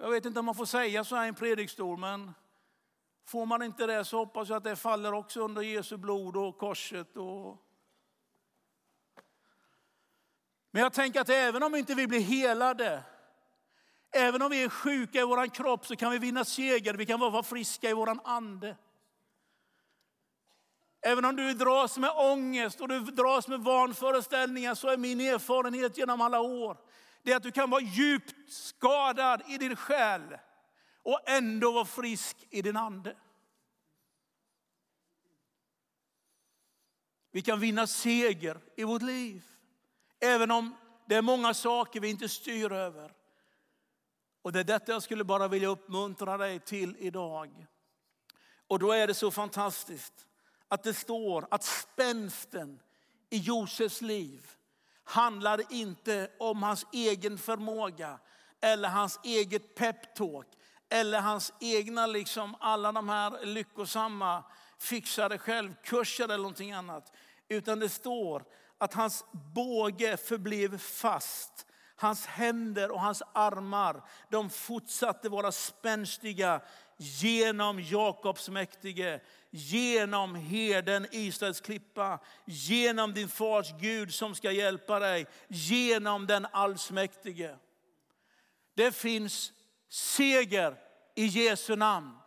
Jag 0.00 0.10
vet 0.10 0.24
inte 0.24 0.38
om 0.38 0.46
man 0.46 0.54
får 0.54 0.66
säga 0.66 1.04
så 1.04 1.16
här 1.16 1.24
i 1.24 1.28
en 1.28 1.34
predikstol, 1.34 1.98
men 1.98 2.34
får 3.26 3.46
man 3.46 3.62
inte 3.62 3.86
det 3.86 4.04
så 4.04 4.18
hoppas 4.18 4.48
jag 4.48 4.56
att 4.56 4.64
det 4.64 4.76
faller 4.76 5.12
också 5.12 5.40
under 5.40 5.62
Jesu 5.62 5.96
blod 5.96 6.36
och 6.36 6.58
korset. 6.58 7.16
Och... 7.16 7.58
Men 10.70 10.82
jag 10.82 10.92
tänker 10.92 11.20
att 11.20 11.28
även 11.28 11.62
om 11.62 11.74
inte 11.74 11.94
vi 11.94 12.06
blir 12.06 12.20
helade, 12.20 13.02
även 14.10 14.42
om 14.42 14.50
vi 14.50 14.62
är 14.62 14.68
sjuka 14.68 15.20
i 15.20 15.24
vår 15.24 15.54
kropp 15.54 15.86
så 15.86 15.96
kan 15.96 16.10
vi 16.10 16.18
vinna 16.18 16.44
seger, 16.44 16.94
vi 16.94 17.06
kan 17.06 17.20
vara 17.20 17.42
friska 17.42 17.90
i 17.90 17.92
vår 17.92 18.18
ande. 18.24 18.76
Även 21.06 21.24
om 21.24 21.36
du 21.36 21.54
dras 21.54 21.98
med 21.98 22.10
ångest 22.10 22.80
och 22.80 22.88
du 22.88 23.00
dras 23.00 23.48
med 23.48 23.60
vanföreställningar 23.60 24.74
så 24.74 24.88
är 24.88 24.96
min 24.96 25.20
erfarenhet 25.20 25.98
genom 25.98 26.20
alla 26.20 26.40
år 26.40 26.76
det 27.22 27.32
att 27.32 27.42
du 27.42 27.50
kan 27.50 27.70
vara 27.70 27.82
djupt 27.82 28.52
skadad 28.52 29.42
i 29.48 29.58
din 29.58 29.76
själ 29.76 30.38
och 31.02 31.20
ändå 31.28 31.72
vara 31.72 31.84
frisk 31.84 32.46
i 32.50 32.62
din 32.62 32.76
ande. 32.76 33.16
Vi 37.30 37.42
kan 37.42 37.60
vinna 37.60 37.86
seger 37.86 38.60
i 38.76 38.84
vårt 38.84 39.02
liv. 39.02 39.42
Även 40.20 40.50
om 40.50 40.76
det 41.06 41.14
är 41.14 41.22
många 41.22 41.54
saker 41.54 42.00
vi 42.00 42.10
inte 42.10 42.28
styr 42.28 42.72
över. 42.72 43.12
Och 44.42 44.52
det 44.52 44.60
är 44.60 44.64
detta 44.64 44.92
jag 44.92 45.02
skulle 45.02 45.24
bara 45.24 45.48
vilja 45.48 45.68
uppmuntra 45.68 46.36
dig 46.36 46.60
till 46.60 46.96
idag. 46.98 47.66
Och 48.66 48.78
då 48.78 48.92
är 48.92 49.06
det 49.06 49.14
så 49.14 49.30
fantastiskt 49.30 50.26
att 50.74 50.82
det 50.82 50.94
står 50.94 51.46
att 51.50 51.64
spänsten 51.64 52.80
i 53.30 53.38
Josefs 53.38 54.02
liv 54.02 54.50
handlar 55.04 55.72
inte 55.72 56.30
om 56.38 56.62
hans 56.62 56.86
egen 56.92 57.38
förmåga 57.38 58.18
eller 58.60 58.88
hans 58.88 59.20
eget 59.22 59.74
peptalk 59.74 60.46
eller 60.88 61.20
hans 61.20 61.52
egna, 61.60 62.06
liksom 62.06 62.56
alla 62.60 62.92
de 62.92 63.08
här 63.08 63.46
lyckosamma 63.46 64.44
fixade 64.78 65.38
självkurser 65.38 66.24
eller 66.24 66.36
någonting 66.36 66.72
annat. 66.72 67.12
Utan 67.48 67.78
det 67.78 67.88
står 67.88 68.44
att 68.78 68.94
hans 68.94 69.24
båge 69.54 70.16
förblev 70.16 70.78
fast. 70.78 71.66
Hans 71.96 72.26
händer 72.26 72.90
och 72.90 73.00
hans 73.00 73.22
armar, 73.32 74.02
de 74.30 74.50
fortsatte 74.50 75.28
vara 75.28 75.52
spänstiga 75.52 76.60
genom 76.96 77.80
Jakobs 77.80 78.48
mäktige, 78.48 79.20
genom 79.56 80.34
herden 80.34 81.06
Israels 81.10 81.60
klippa, 81.60 82.18
genom 82.44 83.14
din 83.14 83.28
fars 83.28 83.72
Gud 83.80 84.14
som 84.14 84.34
ska 84.34 84.50
hjälpa 84.50 84.98
dig, 84.98 85.26
genom 85.48 86.26
den 86.26 86.46
allsmäktige. 86.52 87.56
Det 88.74 88.92
finns 88.92 89.52
seger 89.88 90.76
i 91.14 91.26
Jesu 91.26 91.76
namn. 91.76 92.18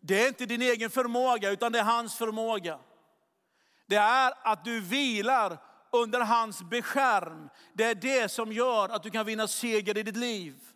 Det 0.00 0.24
är 0.24 0.28
inte 0.28 0.46
din 0.46 0.62
egen 0.62 0.90
förmåga 0.90 1.50
utan 1.50 1.72
det 1.72 1.78
är 1.78 1.84
hans 1.84 2.18
förmåga. 2.18 2.78
Det 3.86 3.96
är 3.96 4.32
att 4.42 4.64
du 4.64 4.80
vilar 4.80 5.58
under 5.90 6.20
hans 6.20 6.62
beskärm. 6.62 7.48
Det 7.72 7.84
är 7.84 7.94
det 7.94 8.28
som 8.28 8.52
gör 8.52 8.88
att 8.88 9.02
du 9.02 9.10
kan 9.10 9.26
vinna 9.26 9.48
seger 9.48 9.98
i 9.98 10.02
ditt 10.02 10.16
liv. 10.16 10.73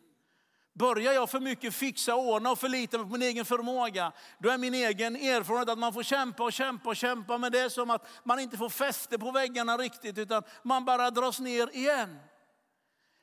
Börjar 0.79 1.13
jag 1.13 1.31
för 1.31 1.41
mycket 1.41 1.75
fixa, 1.75 2.15
ordna 2.15 2.51
och 2.51 2.59
förlita 2.59 2.99
mig 2.99 3.07
på 3.07 3.13
min 3.13 3.23
egen 3.23 3.45
förmåga, 3.45 4.13
då 4.39 4.51
är 4.51 4.59
min 4.59 4.75
egen 4.75 5.17
erfarenhet 5.17 5.69
att 5.69 5.79
man 5.79 5.93
får 5.93 6.03
kämpa 6.03 6.45
och 6.45 6.53
kämpa 6.53 6.89
och 6.89 6.97
kämpa. 6.97 7.39
Men 7.39 7.53
det 7.53 7.61
är 7.61 7.69
som 7.69 7.91
att 7.91 8.07
man 8.25 8.39
inte 8.39 8.57
får 8.57 8.69
fäste 8.69 9.19
på 9.19 9.31
väggarna 9.31 9.77
riktigt, 9.77 10.19
utan 10.19 10.43
man 10.63 10.85
bara 10.85 11.11
dras 11.11 11.41
ner 11.41 11.77
igen. 11.77 12.19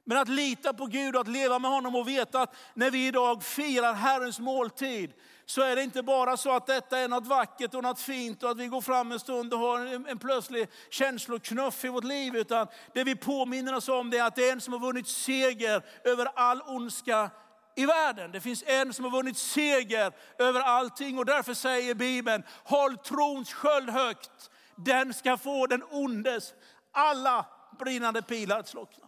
Men 0.05 0.17
att 0.17 0.29
lita 0.29 0.73
på 0.73 0.85
Gud 0.85 1.15
och 1.15 1.21
att 1.21 1.27
leva 1.27 1.59
med 1.59 1.71
honom 1.71 1.95
och 1.95 2.07
veta 2.07 2.41
att 2.41 2.55
när 2.73 2.91
vi 2.91 3.07
idag 3.07 3.43
firar 3.43 3.93
Herrens 3.93 4.39
måltid, 4.39 5.13
så 5.45 5.61
är 5.61 5.75
det 5.75 5.83
inte 5.83 6.03
bara 6.03 6.37
så 6.37 6.55
att 6.55 6.67
detta 6.67 6.97
är 6.97 7.07
något 7.07 7.27
vackert 7.27 7.73
och 7.73 7.83
något 7.83 7.99
fint 7.99 8.43
och 8.43 8.49
att 8.49 8.57
vi 8.57 8.67
går 8.67 8.81
fram 8.81 9.11
en 9.11 9.19
stund 9.19 9.53
och 9.53 9.59
har 9.59 9.79
en, 9.79 10.05
en 10.05 10.19
plötslig 10.19 10.67
känsloknuff 10.89 11.85
i 11.85 11.87
vårt 11.87 12.03
liv. 12.03 12.35
Utan 12.35 12.67
det 12.93 13.03
vi 13.03 13.15
påminner 13.15 13.75
oss 13.75 13.89
om 13.89 14.09
det 14.09 14.17
är 14.17 14.23
att 14.23 14.35
det 14.35 14.49
är 14.49 14.51
en 14.51 14.61
som 14.61 14.73
har 14.73 14.79
vunnit 14.79 15.07
seger 15.07 15.85
över 16.03 16.27
all 16.35 16.61
ondska 16.61 17.29
i 17.75 17.85
världen. 17.85 18.31
Det 18.31 18.41
finns 18.41 18.63
en 18.67 18.93
som 18.93 19.05
har 19.05 19.11
vunnit 19.11 19.37
seger 19.37 20.13
över 20.39 20.59
allting 20.59 21.17
och 21.17 21.25
därför 21.25 21.53
säger 21.53 21.95
Bibeln, 21.95 22.43
håll 22.63 22.97
trons 22.97 23.53
sköld 23.53 23.89
högt. 23.89 24.49
Den 24.75 25.13
ska 25.13 25.37
få 25.37 25.67
den 25.67 25.83
ondes 25.83 26.53
alla 26.91 27.45
brinnande 27.79 28.21
pilar 28.21 28.59
att 28.59 28.67
slockna. 28.67 29.05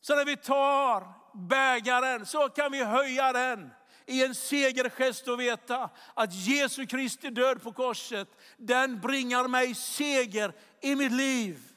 Så 0.00 0.16
när 0.16 0.24
vi 0.24 0.36
tar 0.36 1.08
bägaren 1.48 2.26
så 2.26 2.48
kan 2.48 2.72
vi 2.72 2.84
höja 2.84 3.32
den 3.32 3.70
i 4.06 4.24
en 4.24 4.34
segergest 4.34 5.28
och 5.28 5.40
veta 5.40 5.90
att 6.14 6.34
Jesu 6.34 6.86
Kristi 6.86 7.30
död 7.30 7.62
på 7.62 7.72
korset, 7.72 8.28
den 8.56 9.00
bringar 9.00 9.48
mig 9.48 9.74
seger 9.74 10.52
i 10.80 10.96
mitt 10.96 11.12
liv. 11.12 11.71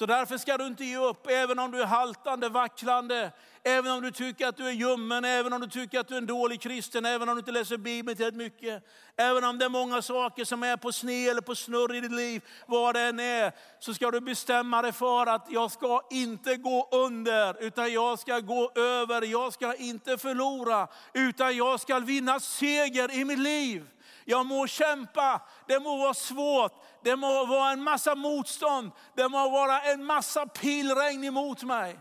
Så 0.00 0.06
därför 0.06 0.38
ska 0.38 0.56
du 0.56 0.66
inte 0.66 0.84
ge 0.84 0.96
upp, 0.96 1.26
även 1.26 1.58
om 1.58 1.70
du 1.70 1.82
är 1.82 1.86
haltande, 1.86 2.48
vacklande, 2.48 3.32
även 3.62 3.92
om 3.92 4.02
du 4.02 4.10
tycker 4.10 4.46
att 4.46 4.56
du 4.56 4.68
är 4.68 4.72
ljummen, 4.72 5.24
även 5.24 5.52
om 5.52 5.60
du 5.60 5.66
tycker 5.66 6.00
att 6.00 6.08
du 6.08 6.14
är 6.14 6.18
en 6.18 6.26
dålig 6.26 6.60
kristen, 6.60 7.04
även 7.04 7.28
om 7.28 7.34
du 7.34 7.38
inte 7.38 7.52
läser 7.52 7.76
Bibeln 7.76 8.16
tillräckligt 8.16 8.38
mycket. 8.38 8.84
Även 9.16 9.44
om 9.44 9.58
det 9.58 9.64
är 9.64 9.68
många 9.68 10.02
saker 10.02 10.44
som 10.44 10.62
är 10.62 10.76
på 10.76 10.92
sned 10.92 11.28
eller 11.28 11.40
på 11.40 11.54
snurr 11.54 11.94
i 11.94 12.00
ditt 12.00 12.12
liv, 12.12 12.42
vad 12.66 12.94
det 12.94 13.00
än 13.00 13.20
är, 13.20 13.52
så 13.78 13.94
ska 13.94 14.10
du 14.10 14.20
bestämma 14.20 14.82
dig 14.82 14.92
för 14.92 15.26
att 15.26 15.46
jag 15.50 15.70
ska 15.70 16.02
inte 16.10 16.56
gå 16.56 16.88
under, 16.92 17.62
utan 17.62 17.92
jag 17.92 18.18
ska 18.18 18.40
gå 18.40 18.72
över. 18.74 19.22
Jag 19.22 19.52
ska 19.52 19.74
inte 19.74 20.18
förlora, 20.18 20.88
utan 21.14 21.56
jag 21.56 21.80
ska 21.80 21.98
vinna 21.98 22.40
seger 22.40 23.10
i 23.20 23.24
mitt 23.24 23.38
liv. 23.38 23.86
Jag 24.24 24.46
må 24.46 24.66
kämpa, 24.66 25.40
det 25.66 25.80
må 25.80 25.96
vara 25.96 26.14
svårt, 26.14 26.72
det 27.02 27.16
må 27.16 27.46
vara 27.46 27.70
en 27.70 27.82
massa 27.82 28.14
motstånd, 28.14 28.92
det 29.14 29.28
må 29.28 29.50
vara 29.50 29.80
en 29.80 30.04
massa 30.04 30.46
pilregn 30.46 31.24
emot 31.24 31.62
mig. 31.62 32.00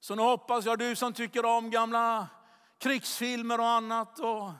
Så 0.00 0.14
nu 0.14 0.22
hoppas 0.22 0.64
jag 0.64 0.78
du 0.78 0.96
som 0.96 1.12
tycker 1.12 1.44
om 1.44 1.70
gamla 1.70 2.26
krigsfilmer 2.78 3.60
och 3.60 3.68
annat, 3.68 4.18
och 4.18 4.50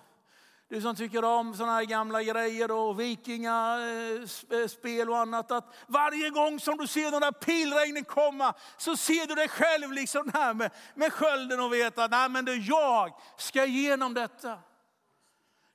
du 0.68 0.80
som 0.80 0.96
tycker 0.96 1.24
om 1.24 1.54
sådana 1.54 1.74
här 1.74 1.84
gamla 1.84 2.22
grejer 2.22 2.70
och 2.70 3.00
vikingaspel 3.00 4.84
eh, 4.84 5.00
eh, 5.00 5.08
och 5.08 5.18
annat, 5.18 5.50
att 5.50 5.74
varje 5.86 6.30
gång 6.30 6.60
som 6.60 6.76
du 6.76 6.86
ser 6.86 7.10
de 7.10 7.20
där 7.20 7.32
pilregnen 7.32 8.04
komma 8.04 8.54
så 8.76 8.96
ser 8.96 9.26
du 9.26 9.34
dig 9.34 9.48
själv 9.48 9.92
liksom 9.92 10.30
här 10.34 10.54
med, 10.54 10.70
med 10.94 11.12
skölden 11.12 11.60
och 11.60 11.72
vet 11.72 11.98
att 11.98 12.10
nej, 12.10 12.28
men 12.28 12.44
det, 12.44 12.54
jag 12.54 13.12
ska 13.36 13.64
igenom 13.64 14.14
detta. 14.14 14.58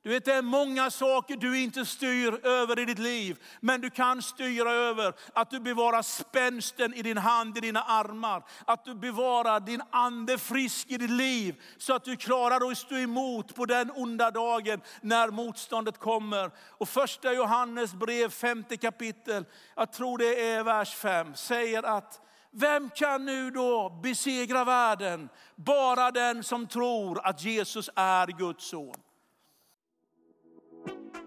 Du 0.03 0.09
vet, 0.09 0.25
det 0.25 0.33
är 0.33 0.41
många 0.41 0.91
saker 0.91 1.37
du 1.37 1.59
inte 1.59 1.85
styr 1.85 2.45
över 2.45 2.79
i 2.79 2.85
ditt 2.85 2.99
liv. 2.99 3.37
Men 3.59 3.81
du 3.81 3.89
kan 3.89 4.21
styra 4.21 4.71
över 4.71 5.13
att 5.33 5.49
du 5.49 5.59
bevarar 5.59 6.01
spänsten 6.01 6.93
i 6.93 7.01
din 7.01 7.17
hand, 7.17 7.57
i 7.57 7.61
dina 7.61 7.83
armar. 7.83 8.43
Att 8.65 8.85
du 8.85 8.95
bevarar 8.95 9.59
din 9.59 9.81
ande 9.89 10.37
frisk 10.37 10.91
i 10.91 10.97
ditt 10.97 11.09
liv. 11.09 11.61
Så 11.77 11.93
att 11.93 12.03
du 12.03 12.15
klarar 12.15 12.71
att 12.71 12.77
stå 12.77 12.95
emot 12.95 13.55
på 13.55 13.65
den 13.65 13.91
onda 13.91 14.31
dagen 14.31 14.81
när 15.01 15.29
motståndet 15.29 15.97
kommer. 15.99 16.51
Och 16.57 16.89
första 16.89 17.33
Johannes 17.33 17.93
brev, 17.93 18.29
femte 18.29 18.77
kapitel, 18.77 19.45
jag 19.75 19.93
tror 19.93 20.17
det 20.17 20.51
är 20.51 20.63
vers 20.63 20.95
fem, 20.95 21.35
säger 21.35 21.83
att 21.83 22.21
vem 22.51 22.89
kan 22.89 23.25
nu 23.25 23.51
då 23.51 23.99
besegra 24.03 24.63
världen? 24.63 25.29
Bara 25.55 26.11
den 26.11 26.43
som 26.43 26.67
tror 26.67 27.25
att 27.25 27.43
Jesus 27.43 27.89
är 27.95 28.27
Guds 28.27 28.65
son. 28.67 28.95